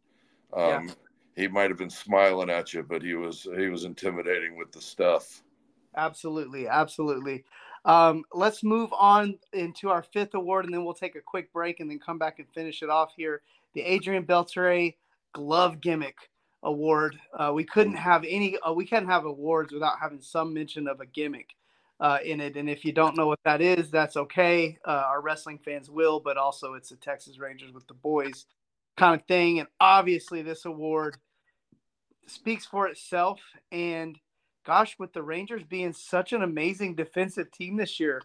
[0.51, 0.93] Um, yeah.
[1.35, 4.81] He might have been smiling at you, but he was he was intimidating with the
[4.81, 5.43] stuff.
[5.95, 7.43] Absolutely, absolutely.
[7.85, 11.79] Um, let's move on into our fifth award, and then we'll take a quick break
[11.79, 13.41] and then come back and finish it off here.
[13.73, 14.95] The Adrian Beltre
[15.33, 16.15] glove gimmick
[16.63, 17.17] award.
[17.37, 18.57] Uh, we couldn't have any.
[18.59, 21.49] Uh, we can't have awards without having some mention of a gimmick
[21.99, 22.55] uh, in it.
[22.55, 24.77] And if you don't know what that is, that's okay.
[24.85, 28.45] Uh, our wrestling fans will, but also it's the Texas Rangers with the boys
[28.97, 29.59] kind of thing.
[29.59, 31.17] And obviously, this award
[32.27, 33.39] speaks for itself.
[33.71, 34.17] And
[34.65, 38.21] gosh, with the Rangers being such an amazing defensive team this year,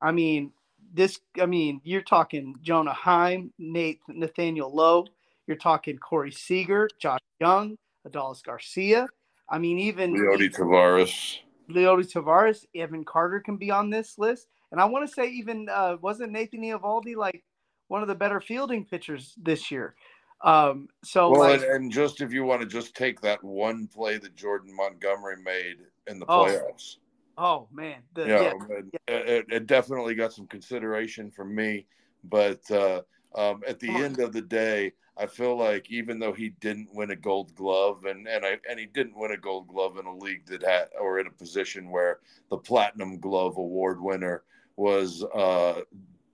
[0.00, 0.52] I mean,
[0.92, 1.20] this.
[1.40, 5.06] I mean, you're talking Jonah Heim, Nate Nathaniel Lowe
[5.48, 9.08] you're talking Corey Seager, Josh Jung, Adolis Garcia.
[9.48, 11.38] I mean, even Leody Taveras.
[11.70, 14.48] Leody Taveras, Evan Carter can be on this list.
[14.70, 17.42] And I want to say, even uh, wasn't Nathan Eovaldi like
[17.88, 19.94] one of the better fielding pitchers this year?
[20.42, 23.88] Um, so, well, like, and, and, just if you want to just take that one
[23.88, 26.96] play that Jordan Montgomery made in the oh, playoffs.
[27.36, 29.14] Oh man, the, yeah, yeah, yeah.
[29.14, 31.86] It, it, definitely got some consideration from me,
[32.24, 33.02] but uh,
[33.34, 37.10] um, at the end of the day, I feel like even though he didn't win
[37.10, 40.16] a Gold Glove, and and I and he didn't win a Gold Glove in a
[40.16, 44.44] league that had or in a position where the Platinum Glove award winner
[44.76, 45.80] was uh,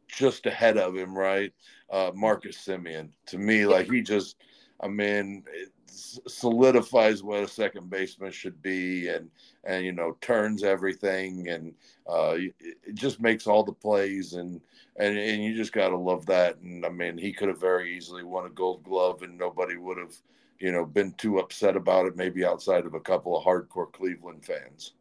[0.06, 1.52] just ahead of him, right?
[1.90, 3.08] Uh, Marcus Semien.
[3.26, 4.36] To me, like he just,
[4.80, 9.30] I mean, it solidifies what a second baseman should be, and
[9.64, 11.74] and you know turns everything, and
[12.08, 14.60] uh, it just makes all the plays and
[14.96, 16.58] and and you just got to love that.
[16.58, 19.98] And I mean, he could have very easily won a Gold Glove, and nobody would
[19.98, 20.14] have,
[20.58, 22.16] you know, been too upset about it.
[22.16, 24.92] Maybe outside of a couple of hardcore Cleveland fans.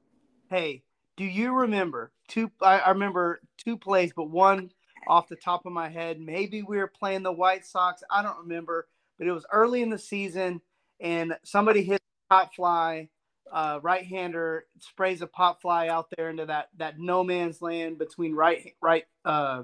[0.49, 0.83] Hey,
[1.17, 2.51] do you remember two?
[2.61, 4.71] I, I remember two plays, but one
[5.07, 6.19] off the top of my head.
[6.19, 8.03] Maybe we were playing the White Sox.
[8.09, 8.87] I don't remember,
[9.23, 10.59] but it was early in the season,
[10.99, 13.07] and somebody hit pop fly,
[13.49, 17.97] uh, right hander sprays a pop fly out there into that that no man's land
[17.97, 19.63] between right right uh,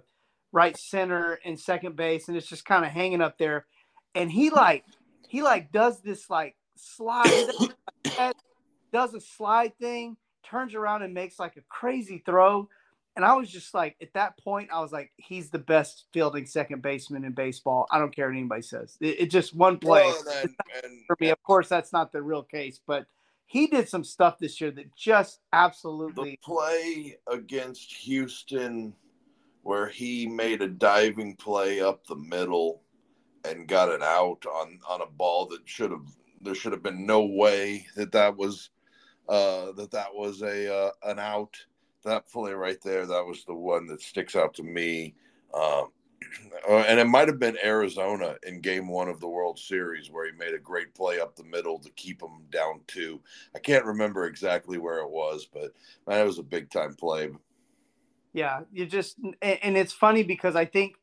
[0.53, 3.65] right center and second base, and it's just kind of hanging up there.
[4.15, 4.85] And he like
[5.27, 7.49] he like does this like slide,
[8.93, 12.69] does a slide thing, turns around and makes like a crazy throw.
[13.19, 16.45] And I was just like, at that point, I was like, he's the best fielding
[16.45, 17.85] second baseman in baseball.
[17.91, 18.97] I don't care what anybody says.
[19.01, 20.55] It, it just one play Well, and-
[20.85, 21.27] and- for me.
[21.27, 23.07] Of course, that's not the real case, but
[23.45, 26.29] he did some stuff this year that just absolutely.
[26.31, 28.93] the play against Houston
[29.63, 32.83] where he made a diving play up the middle
[33.43, 36.07] and got an out on on a ball that should have
[36.39, 38.69] there should have been no way that that was
[39.27, 41.57] uh that that was a uh, an out
[42.03, 45.13] that play right there that was the one that sticks out to me
[45.53, 45.87] um
[46.69, 50.25] uh, and it might have been Arizona in game one of the World Series where
[50.25, 53.21] he made a great play up the middle to keep them down two.
[53.55, 55.73] I can't remember exactly where it was, but
[56.07, 57.29] man, it was a big time play.
[58.33, 60.95] Yeah, you just and it's funny because I think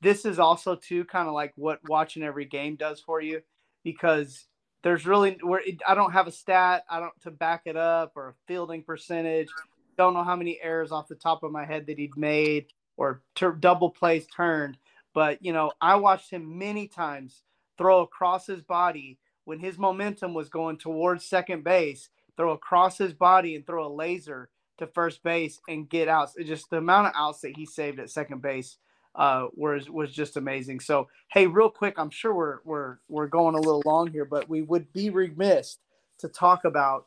[0.00, 3.40] this is also too kind of like what watching every game does for you
[3.84, 4.46] because
[4.82, 8.28] there's really where I don't have a stat I don't to back it up or
[8.28, 9.48] a fielding percentage.
[9.96, 13.22] Don't know how many errors off the top of my head that he'd made or
[13.34, 14.78] tur double plays turned,
[15.12, 17.42] but you know I watched him many times
[17.76, 23.12] throw across his body when his momentum was going towards second base, throw across his
[23.12, 26.36] body and throw a laser to first base and get outs.
[26.36, 28.76] It just the amount of outs that he saved at second base
[29.14, 30.80] uh, was was just amazing.
[30.80, 34.48] So hey, real quick, I'm sure we're we're we're going a little long here, but
[34.48, 35.78] we would be remiss
[36.18, 37.06] to talk about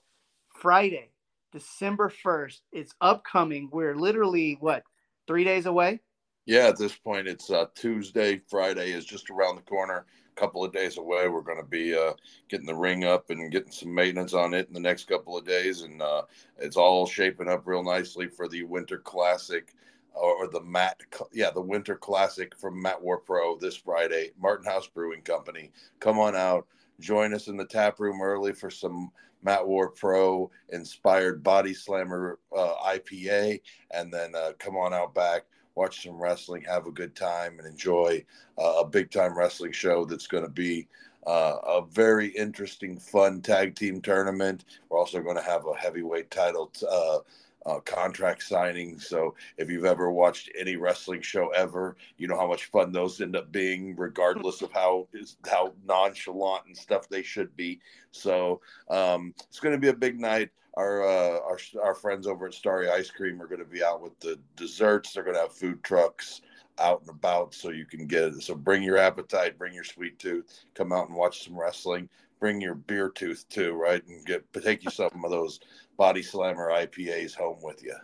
[0.50, 1.10] Friday,
[1.52, 2.62] December first.
[2.72, 3.70] It's upcoming.
[3.72, 4.84] We're literally what
[5.28, 6.02] three days away.
[6.46, 8.42] Yeah, at this point, it's uh, Tuesday.
[8.50, 10.06] Friday is just around the corner.
[10.36, 11.28] A couple of days away.
[11.28, 12.14] We're going to be uh,
[12.48, 15.46] getting the ring up and getting some maintenance on it in the next couple of
[15.46, 16.22] days, and uh,
[16.58, 19.74] it's all shaping up real nicely for the Winter Classic
[20.14, 21.02] or the Matt,
[21.34, 24.32] yeah, the Winter Classic from Matt War Pro this Friday.
[24.40, 25.72] Martin House Brewing Company.
[26.00, 26.68] Come on out,
[27.00, 29.12] join us in the tap room early for some
[29.44, 35.44] Matt War Pro inspired Body Slammer uh, IPA, and then uh, come on out back,
[35.76, 38.24] watch some wrestling, have a good time, and enjoy
[38.58, 40.88] uh, a big time wrestling show that's going to be.
[41.26, 44.64] Uh, a very interesting, fun tag team tournament.
[44.88, 47.18] We're also going to have a heavyweight title uh,
[47.68, 48.98] uh, contract signing.
[48.98, 53.20] So if you've ever watched any wrestling show ever, you know how much fun those
[53.20, 57.80] end up being, regardless of how is how nonchalant and stuff they should be.
[58.12, 60.50] So um, it's going to be a big night.
[60.76, 64.02] Our, uh, our our friends over at Starry Ice Cream are going to be out
[64.02, 65.12] with the desserts.
[65.12, 66.42] They're going to have food trucks
[66.80, 68.44] out and about, so you can get it.
[68.44, 72.08] So bring your appetite, bring your sweet tooth, come out and watch some wrestling.
[72.40, 74.06] Bring your beer tooth too, right?
[74.08, 75.60] And get take you some of those
[75.98, 77.96] body slammer IPAs home with you.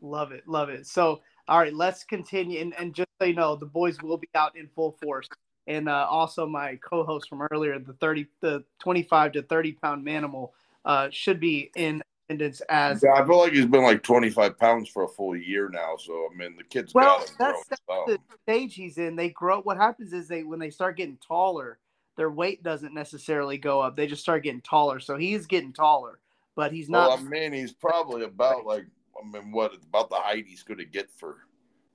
[0.00, 0.86] Love it, love it.
[0.86, 2.60] So, all right, let's continue.
[2.60, 5.28] And, and just so you know, the boys will be out in full force.
[5.66, 10.50] And uh, also, my co-host from earlier, the thirty, the twenty-five to thirty pound manimal,
[10.84, 13.02] uh, should be in attendance as.
[13.02, 15.96] Yeah, I feel like he's been like 25 pounds for a full year now.
[15.98, 19.16] So I mean, the kid's Well, got that's, that's the stage he's in.
[19.16, 19.60] They grow.
[19.62, 21.78] What happens is they when they start getting taller,
[22.16, 23.96] their weight doesn't necessarily go up.
[23.96, 25.00] They just start getting taller.
[25.00, 26.18] So he's getting taller,
[26.54, 27.08] but he's not.
[27.08, 28.86] Well, I mean, he's probably about like
[29.20, 31.38] I mean, what about the height he's going to get for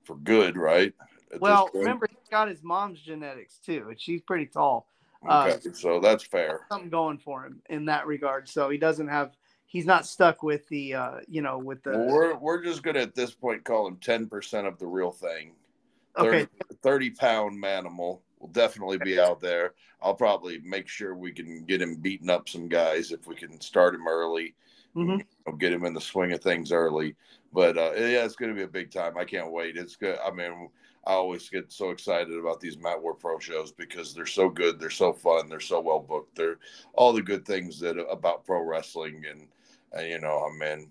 [0.04, 0.92] for good, right?
[1.32, 4.86] At well, remember he's got his mom's genetics too, and she's pretty tall.
[5.28, 6.66] uh, Okay, so that's fair.
[6.70, 8.48] something going for him in that regard.
[8.48, 12.06] So he doesn't have he's not stuck with the uh you know with the Well,
[12.06, 15.52] we're we're just gonna at this point call him ten percent of the real thing.
[16.18, 19.74] okay 30, 30 pound manimal will definitely be out there.
[20.02, 23.60] I'll probably make sure we can get him beating up some guys if we can
[23.60, 24.54] start him early.
[24.96, 25.18] Mhm.
[25.18, 27.14] You know, get him in the swing of things early.
[27.52, 29.16] But uh, yeah, it's going to be a big time.
[29.18, 29.76] I can't wait.
[29.76, 30.18] It's good.
[30.24, 30.70] I mean,
[31.06, 34.78] I always get so excited about these Matt War Pro shows because they're so good,
[34.78, 36.36] they're so fun, they're so well booked.
[36.36, 36.58] They're
[36.94, 39.48] all the good things that about pro wrestling, and,
[39.92, 40.90] and you know, I mean,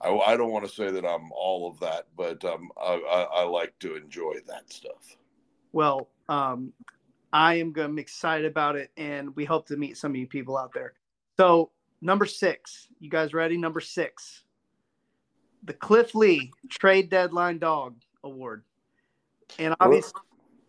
[0.00, 3.22] I, I don't want to say that I'm all of that, but um, I, I,
[3.22, 5.16] I like to enjoy that stuff.
[5.72, 6.72] well um
[7.32, 10.26] I am gonna be excited about it and we hope to meet some of you
[10.26, 10.94] people out there.
[11.38, 13.56] So number six, you guys ready?
[13.56, 14.44] Number six,
[15.64, 18.64] the Cliff Lee Trade Deadline Dog Award,
[19.58, 20.20] and obviously,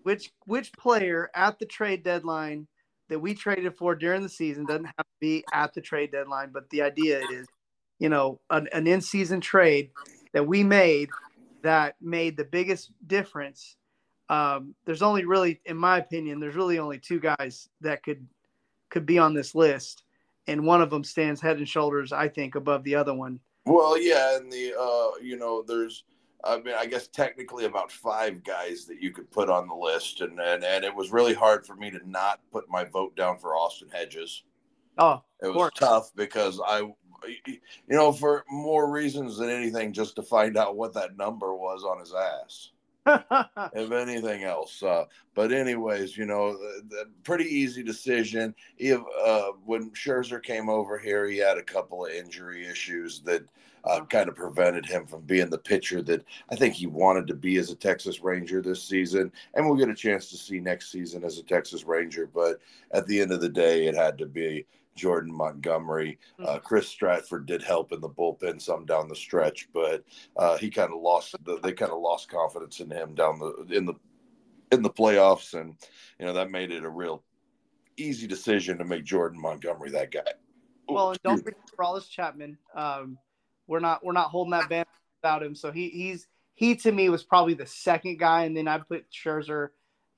[0.03, 2.67] which which player at the trade deadline
[3.09, 6.49] that we traded for during the season doesn't have to be at the trade deadline,
[6.51, 7.47] but the idea is,
[7.99, 9.91] you know, an, an in-season trade
[10.33, 11.09] that we made
[11.61, 13.77] that made the biggest difference.
[14.33, 18.25] Um, there's only really, in my opinion, there's really only two guys that could
[18.89, 20.03] could be on this list,
[20.47, 23.39] and one of them stands head and shoulders, I think, above the other one.
[23.65, 26.03] Well, yeah, and the uh, you know, there's
[26.43, 30.21] I mean, I guess technically about five guys that you could put on the list,
[30.21, 33.37] and and, and it was really hard for me to not put my vote down
[33.37, 34.43] for Austin Hedges.
[34.97, 36.79] Oh, it was tough because I,
[37.45, 41.83] you know, for more reasons than anything, just to find out what that number was
[41.83, 42.72] on his ass.
[43.73, 44.81] if anything else.
[44.81, 48.55] Uh, but anyways, you know, the, the pretty easy decision.
[48.77, 53.43] If, uh, when Scherzer came over here, he had a couple of injury issues that
[53.85, 57.35] uh, kind of prevented him from being the pitcher that I think he wanted to
[57.35, 60.91] be as a Texas Ranger this season, and we'll get a chance to see next
[60.91, 62.29] season as a Texas Ranger.
[62.33, 62.59] But
[62.91, 66.19] at the end of the day, it had to be Jordan Montgomery.
[66.43, 70.03] Uh, Chris Stratton did help in the bullpen some down the stretch, but
[70.37, 71.35] uh, he kind of lost.
[71.43, 73.95] The, they kind of lost confidence in him down the in the
[74.71, 75.75] in the playoffs, and
[76.19, 77.23] you know that made it a real
[77.97, 80.21] easy decision to make Jordan Montgomery that guy.
[80.87, 82.57] Well, and don't forget Aroldis Chapman.
[82.75, 83.17] Um,
[83.67, 84.87] we're not we're not holding that band
[85.21, 85.55] without him.
[85.55, 89.05] So he he's he to me was probably the second guy, and then I put
[89.11, 89.69] Scherzer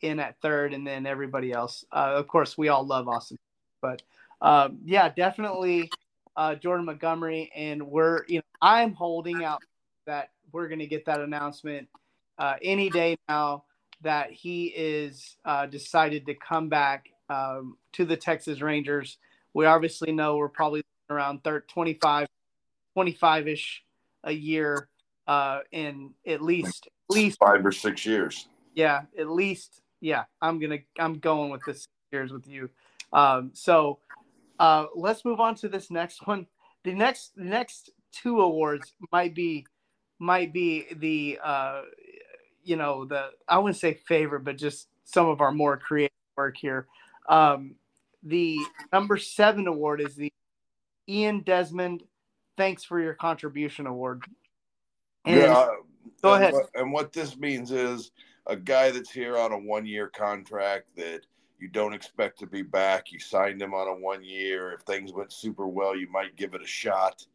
[0.02, 1.86] in at third, and then everybody else.
[1.92, 3.38] Uh, of course, we all love Austin,
[3.82, 4.02] but
[4.42, 5.92] um, yeah, definitely
[6.36, 9.62] uh, Jordan Montgomery, and we're you know I'm holding out
[10.06, 11.88] that we're going to get that announcement
[12.38, 13.64] uh, any day now
[14.02, 19.18] that he is uh, decided to come back um, to the Texas Rangers.
[19.54, 22.28] We obviously know we're probably around 30, 25
[22.94, 23.84] 25 ish
[24.24, 24.88] a year,
[25.28, 28.48] uh, in at least at least five or six years.
[28.74, 29.82] Yeah, at least.
[30.02, 32.70] Yeah, I'm gonna I'm going with this years with you.
[33.12, 34.00] Um, so
[34.60, 36.48] uh, let's move on to this next one.
[36.84, 39.66] The next the next two awards might be
[40.20, 41.82] might be the uh,
[42.64, 46.58] you know the I wouldn't say favorite, but just some of our more creative work
[46.58, 46.88] here.
[47.28, 47.76] Um,
[48.24, 48.58] the
[48.92, 50.32] number seven award is the
[51.08, 52.04] Ian Desmond
[52.58, 54.24] thanks for your contribution award.
[55.26, 55.68] And yeah,
[56.22, 56.54] go and ahead.
[56.54, 58.12] What, and what this means is
[58.48, 61.22] a guy that's here on a one year contract that
[61.66, 63.12] you don't expect to be back.
[63.12, 64.72] You signed him on a one year.
[64.74, 67.26] If things went super well, you might give it a shot.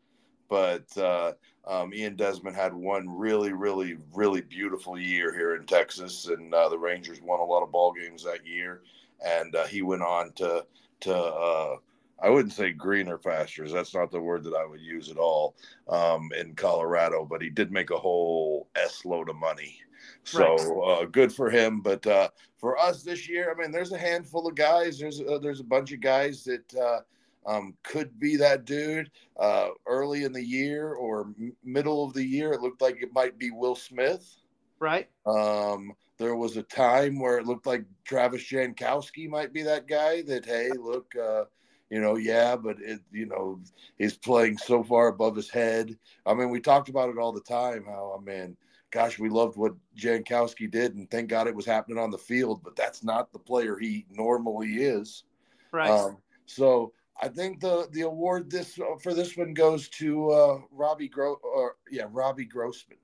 [0.48, 1.32] But uh,
[1.66, 6.68] um, Ian Desmond had one really, really, really beautiful year here in Texas, and uh,
[6.68, 8.82] the Rangers won a lot of ball games that year.
[9.24, 10.64] And uh, he went on to
[11.00, 11.76] to uh,
[12.22, 13.72] I wouldn't say greener pastures.
[13.72, 15.56] That's not the word that I would use at all
[15.88, 17.24] um, in Colorado.
[17.24, 19.80] But he did make a whole s load of money,
[20.22, 21.80] so uh, good for him.
[21.80, 22.28] But uh,
[22.60, 24.98] for us this year, I mean, there's a handful of guys.
[24.98, 27.00] There's uh, there's a bunch of guys that uh,
[27.46, 29.10] um, could be that dude.
[29.38, 33.14] Uh, early in the year or m- middle of the year, it looked like it
[33.14, 34.36] might be Will Smith.
[34.78, 35.08] Right.
[35.26, 40.20] Um, there was a time where it looked like Travis Jankowski might be that guy.
[40.22, 41.44] That hey, look uh,
[41.90, 43.60] you know, yeah, but it, you know,
[43.98, 45.96] he's playing so far above his head.
[46.24, 47.84] I mean, we talked about it all the time.
[47.84, 48.56] How I mean,
[48.90, 52.62] gosh, we loved what Jankowski did, and thank God it was happening on the field.
[52.62, 55.24] But that's not the player he normally is.
[55.72, 55.90] Right.
[55.90, 60.58] Um, so I think the the award this uh, for this one goes to uh,
[60.70, 62.98] Robbie Gro or yeah Robbie Grossman.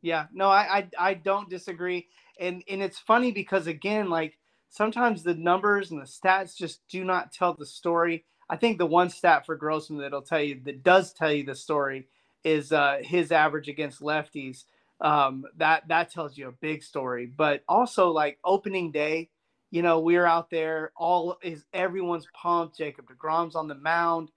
[0.00, 4.38] Yeah, no, I, I I don't disagree, and and it's funny because again, like
[4.70, 8.24] sometimes the numbers and the stats just do not tell the story.
[8.48, 11.54] I think the one stat for Grossman that'll tell you that does tell you the
[11.54, 12.06] story
[12.44, 14.64] is uh, his average against lefties.
[15.00, 17.26] Um, that that tells you a big story.
[17.26, 19.30] But also like opening day,
[19.70, 20.92] you know, we are out there.
[20.96, 22.78] All is everyone's pumped.
[22.78, 24.30] Jacob deGrom's on the mound,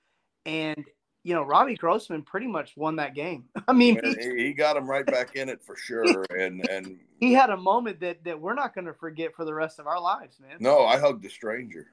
[0.45, 0.85] and
[1.23, 3.45] you know, Robbie Grossman pretty much won that game.
[3.67, 6.25] I mean, he, he, got him right back in it for sure.
[6.37, 9.53] And and he had a moment that that we're not going to forget for the
[9.53, 10.57] rest of our lives, man.
[10.59, 11.87] No, I hugged a stranger.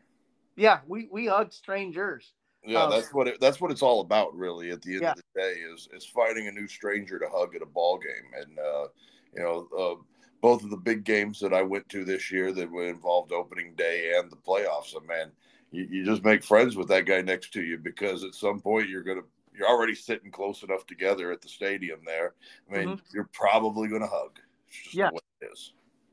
[0.56, 2.32] Yeah, we we hugged strangers.
[2.64, 4.70] Yeah, um, that's what it, that's what it's all about, really.
[4.70, 5.10] At the end yeah.
[5.12, 8.42] of the day, is is finding a new stranger to hug at a ball game,
[8.42, 8.88] and uh,
[9.34, 10.02] you know, uh,
[10.40, 13.74] both of the big games that I went to this year that were involved opening
[13.74, 14.96] day and the playoffs.
[14.96, 15.30] And man,
[15.70, 18.88] you, you just make friends with that guy next to you because at some point
[18.88, 19.22] you're gonna
[19.56, 22.34] you're already sitting close enough together at the stadium there.
[22.70, 23.04] I mean, mm-hmm.
[23.12, 24.38] you're probably gonna hug.
[24.92, 25.10] yeah.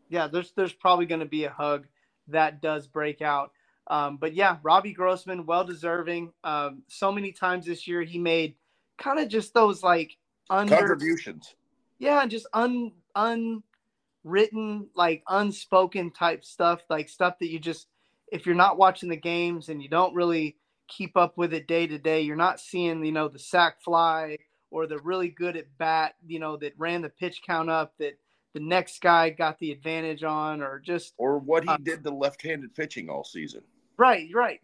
[0.09, 1.88] Yeah, there's there's probably gonna be a hug
[2.28, 3.51] that does break out.
[3.88, 6.31] Um, but yeah, Robbie Grossman, well deserving.
[6.43, 8.55] Um, so many times this year he made
[8.97, 10.17] kind of just those like
[10.49, 11.55] under, contributions.
[11.99, 17.88] Yeah, and just un unwritten, like unspoken type stuff, like stuff that you just
[18.31, 20.57] if you're not watching the games and you don't really
[20.88, 24.38] keep up with it day to day, you're not seeing, you know, the sac fly
[24.71, 28.17] or the really good at bat, you know, that ran the pitch count up that
[28.53, 32.09] the next guy got the advantage on or just or what he uh, did to
[32.09, 33.61] left-handed pitching all season.
[33.98, 34.60] Right, you're right.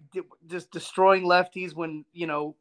[0.48, 2.56] Just destroying lefties when you know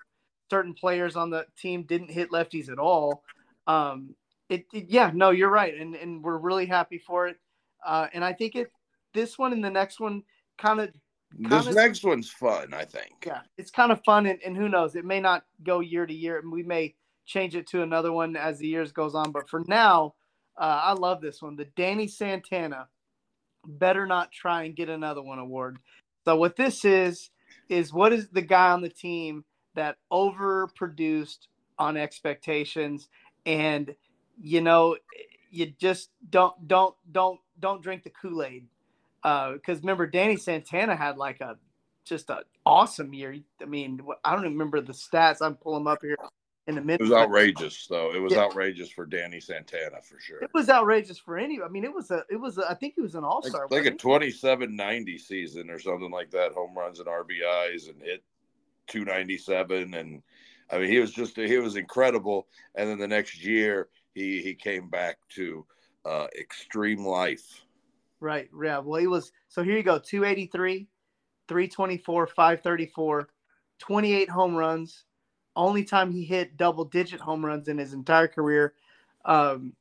[0.50, 3.22] certain players on the team didn't hit lefties at all.
[3.66, 4.14] Um,
[4.48, 7.36] it, it- yeah, no, you're right, and and we're really happy for it.
[7.84, 8.70] Uh, and I think it
[9.14, 10.22] this one and the next one
[10.58, 10.90] kind of
[11.36, 13.12] This next one's fun, I think.
[13.26, 16.14] yeah, it's kind of fun, and, and who knows, it may not go year to
[16.14, 16.94] year, and we may
[17.26, 19.32] change it to another one as the years goes on.
[19.32, 20.14] But for now,
[20.60, 22.88] uh, I love this one, the Danny Santana.
[23.66, 25.78] Better not try and get another one award.
[26.30, 27.30] So what this is
[27.68, 33.08] is what is the guy on the team that overproduced on expectations,
[33.46, 33.96] and
[34.40, 34.96] you know,
[35.50, 38.68] you just don't don't don't don't drink the Kool Aid
[39.24, 41.56] because uh, remember Danny Santana had like a
[42.04, 43.34] just an awesome year.
[43.60, 45.38] I mean, I don't remember the stats.
[45.40, 46.16] I'm pulling up here
[46.78, 47.00] in minute.
[47.00, 48.14] It was outrageous, though.
[48.14, 48.40] It was Yeah.
[48.40, 50.42] outrageous for Danny Santana for sure.
[50.42, 51.60] It was outrageous for any.
[51.60, 52.24] I mean, it was a.
[52.30, 52.58] It was.
[52.58, 53.66] A, I think he was an all star.
[53.70, 58.22] like a 27 90 season or something like that, home runs and RBIs and hit
[58.88, 59.94] 297.
[59.94, 60.22] And
[60.70, 62.46] I mean, he was just, he was incredible.
[62.74, 65.66] And then the next year, he, he came back to
[66.04, 67.64] uh, extreme life.
[68.20, 68.48] Right.
[68.62, 68.78] Yeah.
[68.78, 69.32] Well, he was.
[69.48, 70.86] So here you go 283,
[71.48, 73.28] 324, 534,
[73.78, 75.04] 28 home runs.
[75.56, 78.74] Only time he hit double digit home runs in his entire career,
[79.24, 79.74] um,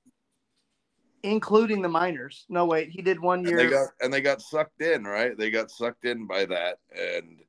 [1.23, 2.45] including the minors.
[2.49, 2.89] No, wait.
[2.89, 3.57] He did one And year.
[3.57, 5.37] they got, and they got sucked in, right?
[5.37, 6.79] They got sucked in by that.
[6.95, 7.39] And,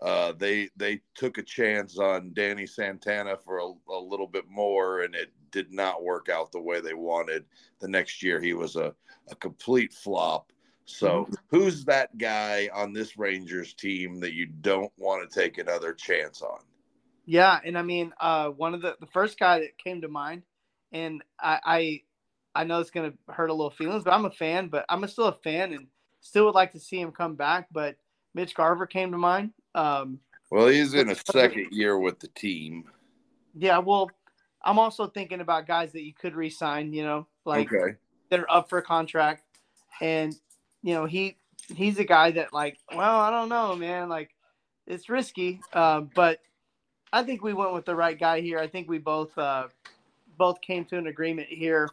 [0.00, 5.02] uh, they they took a chance on Danny Santana for a, a little bit more,
[5.02, 7.44] and it did not work out the way they wanted.
[7.80, 8.94] The next year, he was a,
[9.30, 10.52] a complete flop.
[10.86, 15.92] So, who's that guy on this Rangers team that you don't want to take another
[15.92, 16.60] chance on?
[17.26, 20.42] Yeah, and I mean, uh, one of the the first guy that came to mind,
[20.92, 24.68] and I I, I know it's gonna hurt a little feelings, but I'm a fan,
[24.68, 25.86] but I'm still a fan, and
[26.20, 27.68] still would like to see him come back.
[27.70, 27.96] But
[28.34, 29.52] Mitch Garver came to mind.
[29.74, 32.84] Um, Well, he's in a second year with the team.
[33.54, 34.10] yeah, well,
[34.62, 36.92] I'm also thinking about guys that you could re-sign.
[36.92, 37.96] You know, like okay.
[38.30, 39.44] that are up for contract,
[40.00, 40.34] and
[40.82, 41.36] you know he
[41.74, 44.30] he's a guy that like, well, I don't know, man, like
[44.86, 46.40] it's risky, uh, but
[47.12, 48.58] I think we went with the right guy here.
[48.58, 49.68] I think we both uh,
[50.38, 51.88] both came to an agreement here,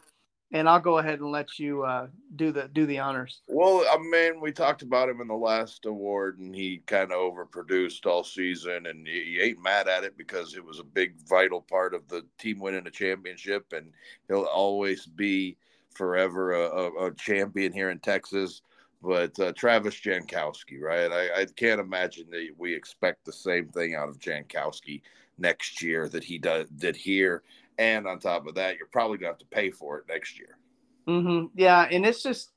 [0.52, 2.06] and I'll go ahead and let you uh,
[2.36, 3.40] do the do the honors.
[3.48, 7.18] Well, I mean, we talked about him in the last award, and he kind of
[7.18, 11.62] overproduced all season, and he, ain't mad at it because it was a big, vital
[11.62, 13.90] part of the team winning a championship, and
[14.28, 15.56] he'll always be
[15.94, 18.62] forever a, a, a champion here in Texas.
[19.02, 21.10] But uh, Travis Jankowski, right?
[21.10, 25.02] I, I can't imagine that we expect the same thing out of Jankowski
[25.38, 27.42] next year that he did here.
[27.78, 30.58] And on top of that, you're probably gonna have to pay for it next year.
[31.06, 32.50] hmm Yeah, and it's just,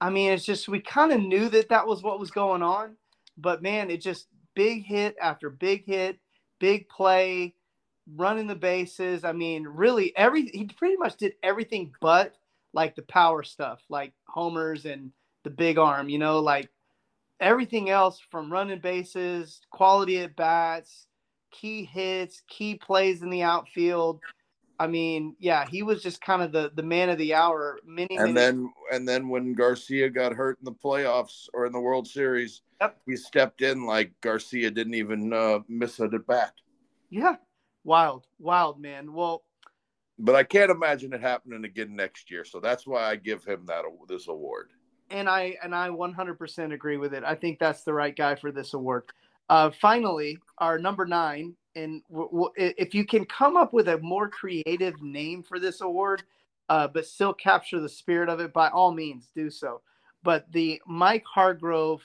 [0.00, 2.96] I mean, it's just we kind of knew that that was what was going on,
[3.36, 6.18] but man, it just big hit after big hit,
[6.60, 7.54] big play,
[8.16, 9.24] running the bases.
[9.24, 12.34] I mean, really, every he pretty much did everything but
[12.72, 15.12] like the power stuff, like homers and
[15.44, 16.08] the big arm.
[16.08, 16.68] You know, like
[17.40, 21.06] everything else from running bases, quality at bats,
[21.50, 24.20] key hits, key plays in the outfield.
[24.78, 27.78] I mean, yeah, he was just kind of the the man of the hour.
[27.86, 31.72] Many, many and then and then when Garcia got hurt in the playoffs or in
[31.72, 32.96] the World Series, Yep.
[33.06, 36.54] he stepped in like Garcia didn't even uh, miss a bat.
[37.08, 37.36] yeah,
[37.84, 39.12] wild, wild man.
[39.12, 39.44] Well,
[40.18, 43.64] But I can't imagine it happening again next year, so that's why I give him
[43.66, 44.70] that this award.
[45.10, 47.24] And I and I 100% agree with it.
[47.24, 49.04] I think that's the right guy for this award.
[49.48, 53.98] Uh, finally, our number nine, and w- w- if you can come up with a
[53.98, 56.22] more creative name for this award,
[56.68, 59.82] uh, but still capture the spirit of it, by all means, do so.
[60.22, 62.02] But the Mike Hargrove,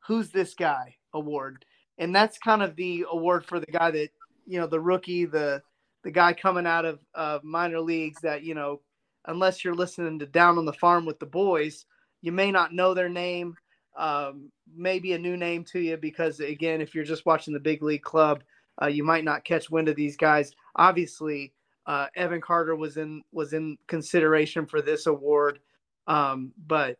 [0.00, 1.64] who's this guy award,
[1.98, 4.10] and that's kind of the award for the guy that
[4.46, 5.62] you know, the rookie, the
[6.02, 8.80] the guy coming out of uh, minor leagues that you know,
[9.26, 11.84] unless you're listening to Down on the Farm with the boys,
[12.22, 13.56] you may not know their name.
[13.96, 17.82] Um, maybe a new name to you because again, if you're just watching the big
[17.82, 18.42] league club,
[18.80, 20.52] uh, you might not catch wind of these guys.
[20.76, 21.52] Obviously,
[21.86, 25.58] uh, Evan Carter was in was in consideration for this award,
[26.06, 26.98] um, but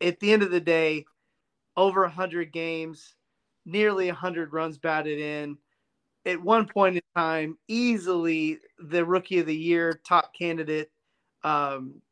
[0.00, 1.04] at the end of the day,
[1.76, 3.14] over 100 games,
[3.64, 5.56] nearly 100 runs batted in.
[6.26, 10.90] At one point in time, easily the rookie of the year, top candidate.
[11.42, 12.02] Um,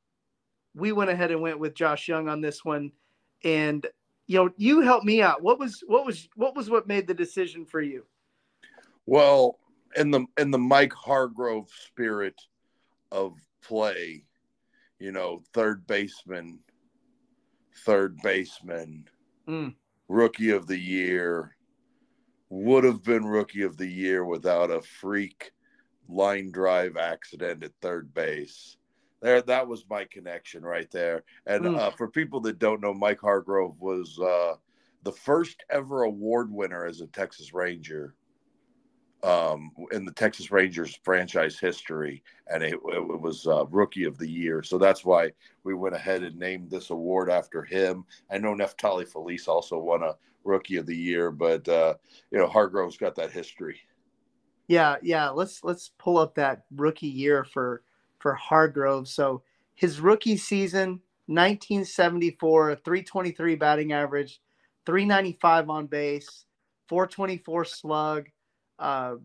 [0.78, 2.92] we went ahead and went with Josh Jung on this one,
[3.44, 3.86] and
[4.26, 5.42] you know, you helped me out.
[5.42, 8.04] What was what was what was what made the decision for you?
[9.06, 9.58] Well,
[9.96, 12.40] in the in the Mike Hargrove spirit
[13.10, 14.24] of play,
[14.98, 16.60] you know, third baseman,
[17.84, 19.08] third baseman,
[19.46, 19.74] Mm.
[20.08, 21.56] rookie of the year
[22.50, 25.52] would have been rookie of the year without a freak
[26.08, 28.77] line drive accident at third base.
[29.20, 31.24] There, that was my connection right there.
[31.46, 31.78] And mm.
[31.78, 34.54] uh, for people that don't know, Mike Hargrove was uh,
[35.02, 38.14] the first ever award winner as a Texas Ranger
[39.24, 44.30] um, in the Texas Rangers franchise history, and it, it was uh, Rookie of the
[44.30, 44.62] Year.
[44.62, 45.32] So that's why
[45.64, 48.04] we went ahead and named this award after him.
[48.30, 50.14] I know Neftali Feliz also won a
[50.44, 51.94] Rookie of the Year, but uh,
[52.30, 53.80] you know Hargrove's got that history.
[54.68, 55.30] Yeah, yeah.
[55.30, 57.82] Let's let's pull up that rookie year for
[58.18, 59.08] for Hargrove.
[59.08, 59.42] So
[59.74, 64.40] his rookie season, 1974, 323 batting average,
[64.86, 66.46] 395 on base,
[66.88, 68.28] 424 slug
[68.78, 69.16] uh,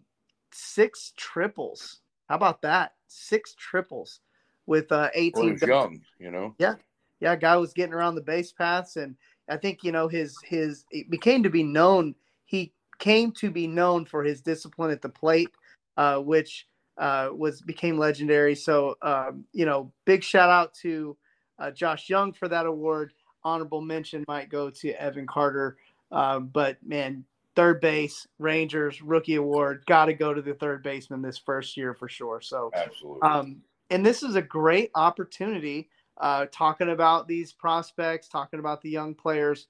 [0.52, 2.00] six triples.
[2.30, 2.94] How about that?
[3.08, 4.20] Six triples
[4.66, 5.58] with uh, 18.
[5.62, 6.56] Well, young, you know.
[6.58, 6.76] Yeah,
[7.20, 7.36] yeah.
[7.36, 9.16] Guy was getting around the base paths, and
[9.50, 12.16] I think you know his his it became to be known.
[12.46, 15.50] He came to be known for his discipline at the plate,
[15.98, 16.68] uh, which
[16.98, 18.56] uh, was became legendary.
[18.56, 21.18] So um, you know, big shout out to
[21.60, 23.14] uh, Josh Jung for that award.
[23.44, 25.78] Honorable mention might go to Evan Carter.
[26.12, 27.26] Uh, but man,
[27.56, 29.84] third base, Rangers rookie award.
[29.86, 32.42] Got to go to the third baseman this first year for sure.
[32.42, 33.22] So absolutely.
[33.22, 38.90] Um, and this is a great opportunity uh, talking about these prospects, talking about the
[38.90, 39.68] young players,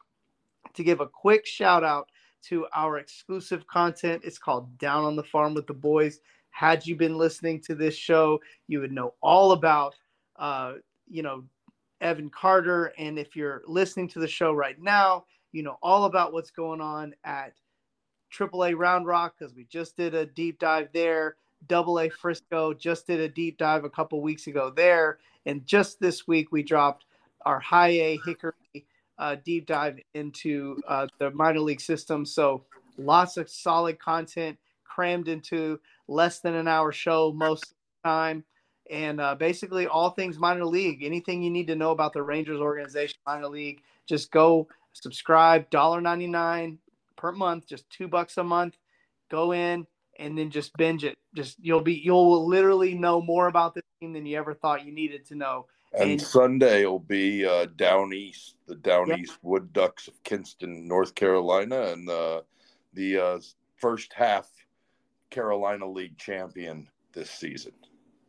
[0.74, 2.10] to give a quick shout out
[2.44, 4.22] to our exclusive content.
[4.26, 6.20] It's called Down on the Farm with the Boys.
[6.54, 9.96] Had you been listening to this show, you would know all about,
[10.38, 10.74] uh,
[11.10, 11.44] you know,
[12.00, 12.94] Evan Carter.
[12.98, 16.82] And if you're listening to the show right now, you know all about what's going
[16.82, 17.54] on at
[18.36, 21.36] AAA Round Rock because we just did a deep dive there.
[21.68, 26.00] Double A Frisco just did a deep dive a couple weeks ago there, and just
[26.00, 27.06] this week we dropped
[27.46, 28.54] our High A Hickory
[29.18, 32.26] uh, deep dive into uh, the minor league system.
[32.26, 32.64] So
[32.98, 38.44] lots of solid content crammed into less than an hour show most of the time,
[38.90, 41.04] and uh, basically all things minor league.
[41.04, 45.70] Anything you need to know about the Rangers organization, minor league, just go subscribe.
[45.70, 46.80] Dollar ninety nine
[47.16, 48.76] per month, just two bucks a month.
[49.30, 49.88] Go in
[50.20, 51.18] and then just binge it.
[51.36, 54.92] Just you'll be you'll literally know more about the team than you ever thought you
[54.92, 55.66] needed to know.
[55.94, 59.20] And, and Sunday will be uh, down east, the down yep.
[59.20, 62.42] east Wood Ducks of Kinston, North Carolina, and uh,
[62.94, 63.40] the uh,
[63.78, 64.50] first half
[65.34, 67.74] Carolina League champion this season.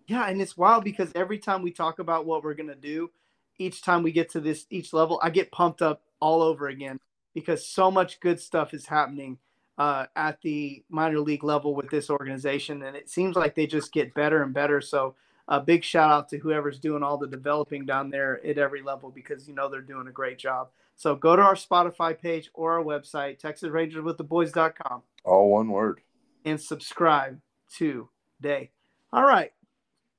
[0.07, 3.11] Yeah, and it's wild because every time we talk about what we're gonna do,
[3.59, 6.99] each time we get to this each level, I get pumped up all over again
[7.35, 9.39] because so much good stuff is happening
[9.77, 13.93] uh, at the minor league level with this organization, and it seems like they just
[13.93, 14.81] get better and better.
[14.81, 15.15] So,
[15.47, 19.11] a big shout out to whoever's doing all the developing down there at every level
[19.11, 20.69] because you know they're doing a great job.
[20.97, 25.03] So, go to our Spotify page or our website, TexasRangersWithTheBoys.com.
[25.25, 26.01] All one word.
[26.45, 27.41] And subscribe
[27.75, 28.71] today.
[29.13, 29.53] All right,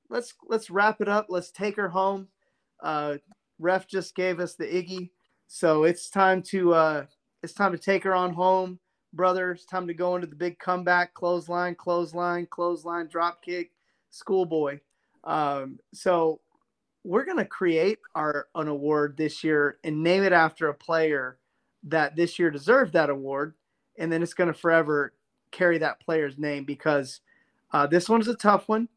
[0.08, 1.26] let's let's wrap it up.
[1.28, 2.28] Let's take her home.
[2.82, 3.16] Uh,
[3.58, 5.10] ref just gave us the Iggy
[5.46, 7.06] so it's time to uh,
[7.42, 8.78] it's time to take her on home,
[9.12, 9.52] brother.
[9.52, 13.70] It's time to go into the big comeback, clothesline, clothesline, clothesline, drop kick,
[14.10, 14.80] schoolboy.
[15.24, 16.40] Um, so
[17.04, 21.38] we're gonna create our an award this year and name it after a player
[21.84, 23.54] that this year deserved that award,
[23.98, 25.14] and then it's gonna forever
[25.50, 27.20] carry that player's name because
[27.72, 28.88] uh, this one's a tough one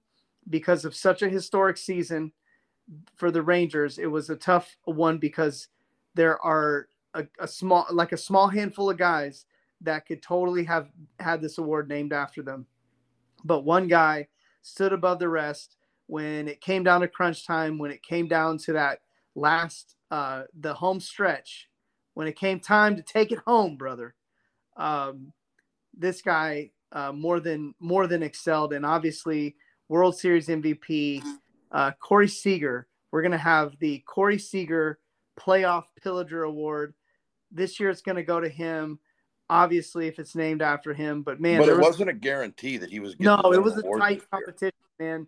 [0.49, 2.31] because of such a historic season
[3.15, 3.97] for the Rangers.
[3.97, 5.67] It was a tough one because
[6.15, 9.45] there are a, a, small like a small handful of guys
[9.81, 10.89] that could totally have
[11.19, 12.65] had this award named after them
[13.43, 14.27] but one guy
[14.61, 15.77] stood above the rest
[16.07, 18.99] when it came down to crunch time when it came down to that
[19.35, 21.69] last uh the home stretch
[22.13, 24.15] when it came time to take it home brother
[24.77, 25.31] um
[25.99, 29.55] this guy uh, more than more than excelled and obviously
[29.89, 31.23] world series mvp
[31.71, 34.99] uh, corey seager we're going to have the corey seager
[35.39, 36.93] playoff pillager award.
[37.51, 38.99] This year it's going to go to him.
[39.49, 42.91] Obviously, if it's named after him, but man, but it was, not a guarantee that
[42.91, 43.15] he was.
[43.15, 45.25] Going No, it was a tight competition, man.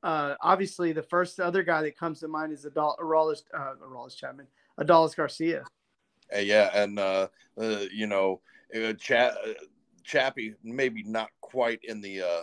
[0.00, 4.16] Uh, obviously, the first other guy that comes to mind is Adal- Aroldis, uh, Aroldis
[4.16, 4.46] Chapman,
[4.78, 5.64] Adolis Garcia.
[6.32, 7.26] Uh, yeah, and uh,
[7.60, 8.40] uh, you know,
[8.76, 9.54] uh, Cha- uh,
[10.04, 12.42] Chappie maybe not quite in the uh,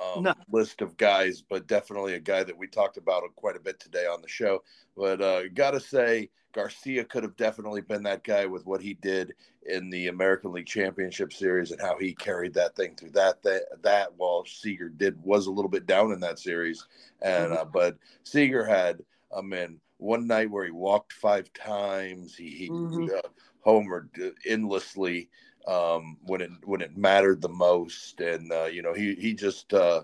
[0.00, 0.34] um, no.
[0.50, 4.06] list of guys, but definitely a guy that we talked about quite a bit today
[4.06, 4.62] on the show.
[4.96, 8.94] But uh, got to say, Garcia could have definitely been that guy with what he
[8.94, 9.34] did
[9.66, 13.62] in the American League Championship Series and how he carried that thing through that that,
[13.82, 16.86] that while Seager did was a little bit down in that series,
[17.22, 19.02] and uh, but Seager had
[19.36, 23.04] I mean one night where he walked five times, he, he mm-hmm.
[23.14, 23.28] uh,
[23.64, 24.08] homered
[24.46, 25.28] endlessly
[25.70, 29.72] um, when it when it mattered the most, and uh, you know he he just
[29.72, 30.02] uh,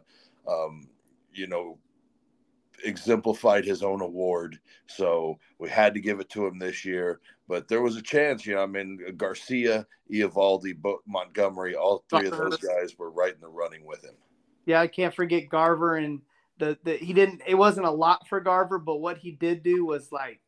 [0.49, 0.89] um,
[1.33, 1.79] you know
[2.85, 4.61] exemplified his own award.
[4.87, 7.21] So we had to give it to him this year.
[7.49, 8.63] But there was a chance, you know.
[8.63, 10.75] I mean, Garcia, Eovaldi,
[11.07, 14.15] Montgomery, all three of those guys were right in the running with him.
[14.67, 16.21] Yeah, I can't forget Garver and
[16.59, 17.43] the, the he didn't.
[17.47, 20.41] It wasn't a lot for Garver, but what he did do was like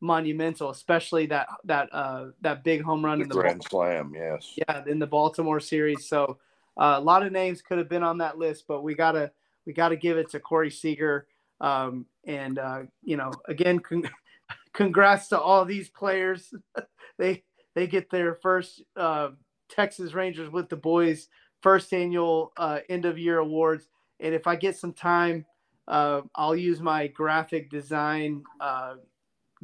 [0.00, 4.12] monumental, especially that that uh that big home run the in the Grand Slam.
[4.14, 4.54] Yes.
[4.56, 6.08] Yeah, in the Baltimore series.
[6.08, 6.38] So
[6.76, 9.32] uh, a lot of names could have been on that list, but we gotta
[9.66, 11.26] we gotta give it to Corey Seager.
[11.60, 14.08] Um, and uh, you know, again, con-
[14.72, 16.52] congrats to all these players.
[17.18, 17.42] they
[17.74, 19.30] they get their first uh,
[19.68, 21.28] Texas Rangers with the boys
[21.62, 23.88] first annual uh, end of year awards.
[24.20, 25.44] And if I get some time,
[25.86, 28.94] uh, I'll use my graphic design uh,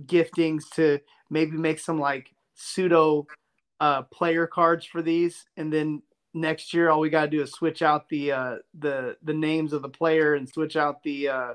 [0.07, 3.27] giftings to maybe make some like pseudo
[3.81, 5.47] uh, player cards for these.
[5.57, 9.17] And then next year, all we got to do is switch out the uh, the
[9.23, 11.55] the names of the player and switch out the uh,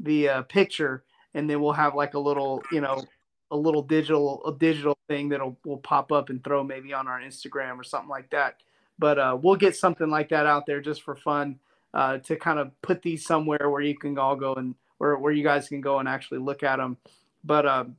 [0.00, 1.04] the uh, picture,
[1.34, 3.02] and then we'll have like a little you know
[3.50, 7.20] a little digital a digital thing that'll will pop up and throw maybe on our
[7.20, 8.56] Instagram or something like that.
[8.98, 11.60] But uh, we'll get something like that out there just for fun
[11.94, 15.32] uh, to kind of put these somewhere where you can all go and where, where
[15.32, 16.96] you guys can go and actually look at them.
[17.44, 17.96] But um,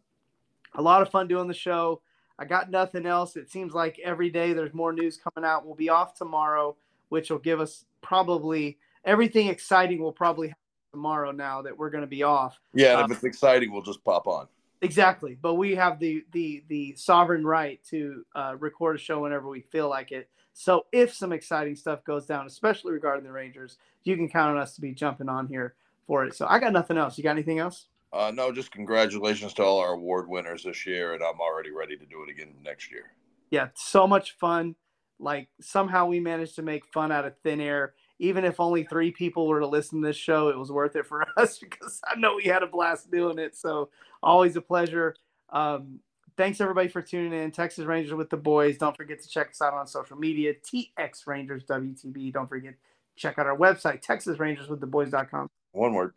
[0.75, 2.01] a lot of fun doing the show.
[2.37, 3.35] I got nothing else.
[3.35, 5.65] It seems like every day there's more news coming out.
[5.65, 6.77] We'll be off tomorrow,
[7.09, 10.61] which will give us probably everything exciting will probably happen
[10.91, 12.59] tomorrow now that we're going to be off.
[12.73, 14.47] Yeah, uh, if it's exciting, we'll just pop on.
[14.81, 19.49] Exactly, but we have the the the sovereign right to uh, record a show whenever
[19.49, 20.29] we feel like it.
[20.53, 24.61] So if some exciting stuff goes down, especially regarding the Rangers, you can count on
[24.61, 25.75] us to be jumping on here
[26.07, 26.35] for it.
[26.35, 27.17] So I got nothing else.
[27.17, 27.87] You got anything else?
[28.11, 31.95] Uh, no, just congratulations to all our award winners this year, and I'm already ready
[31.95, 33.11] to do it again next year.
[33.51, 34.75] Yeah, so much fun.
[35.19, 37.93] Like somehow we managed to make fun out of thin air.
[38.19, 41.05] Even if only three people were to listen to this show, it was worth it
[41.05, 43.55] for us because I know we had a blast doing it.
[43.55, 43.89] So
[44.23, 45.15] always a pleasure.
[45.51, 45.99] Um,
[46.37, 47.51] thanks everybody for tuning in.
[47.51, 48.77] Texas Rangers with the boys.
[48.77, 50.53] Don't forget to check us out on social media.
[50.53, 52.33] TX Rangers WTB.
[52.33, 52.75] Don't forget
[53.19, 55.49] check out our website, TexasRangersWithTheBoys.com.
[55.73, 56.13] One word.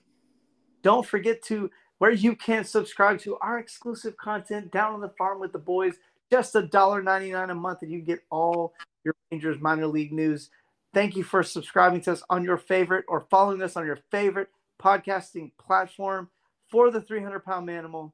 [0.82, 1.70] Don't forget to
[2.02, 5.94] where you can subscribe to our exclusive content down on the farm with the boys.
[6.32, 8.74] Just a dollar ninety nine a month, and you get all
[9.04, 10.50] your Rangers minor league news.
[10.92, 14.48] Thank you for subscribing to us on your favorite or following us on your favorite
[14.82, 16.28] podcasting platform
[16.68, 18.10] for the 300 pound manimal.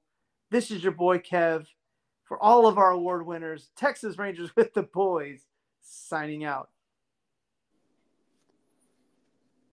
[0.51, 1.65] This is your boy Kev
[2.27, 5.47] for all of our award winners, Texas Rangers with the boys,
[5.81, 6.69] signing out.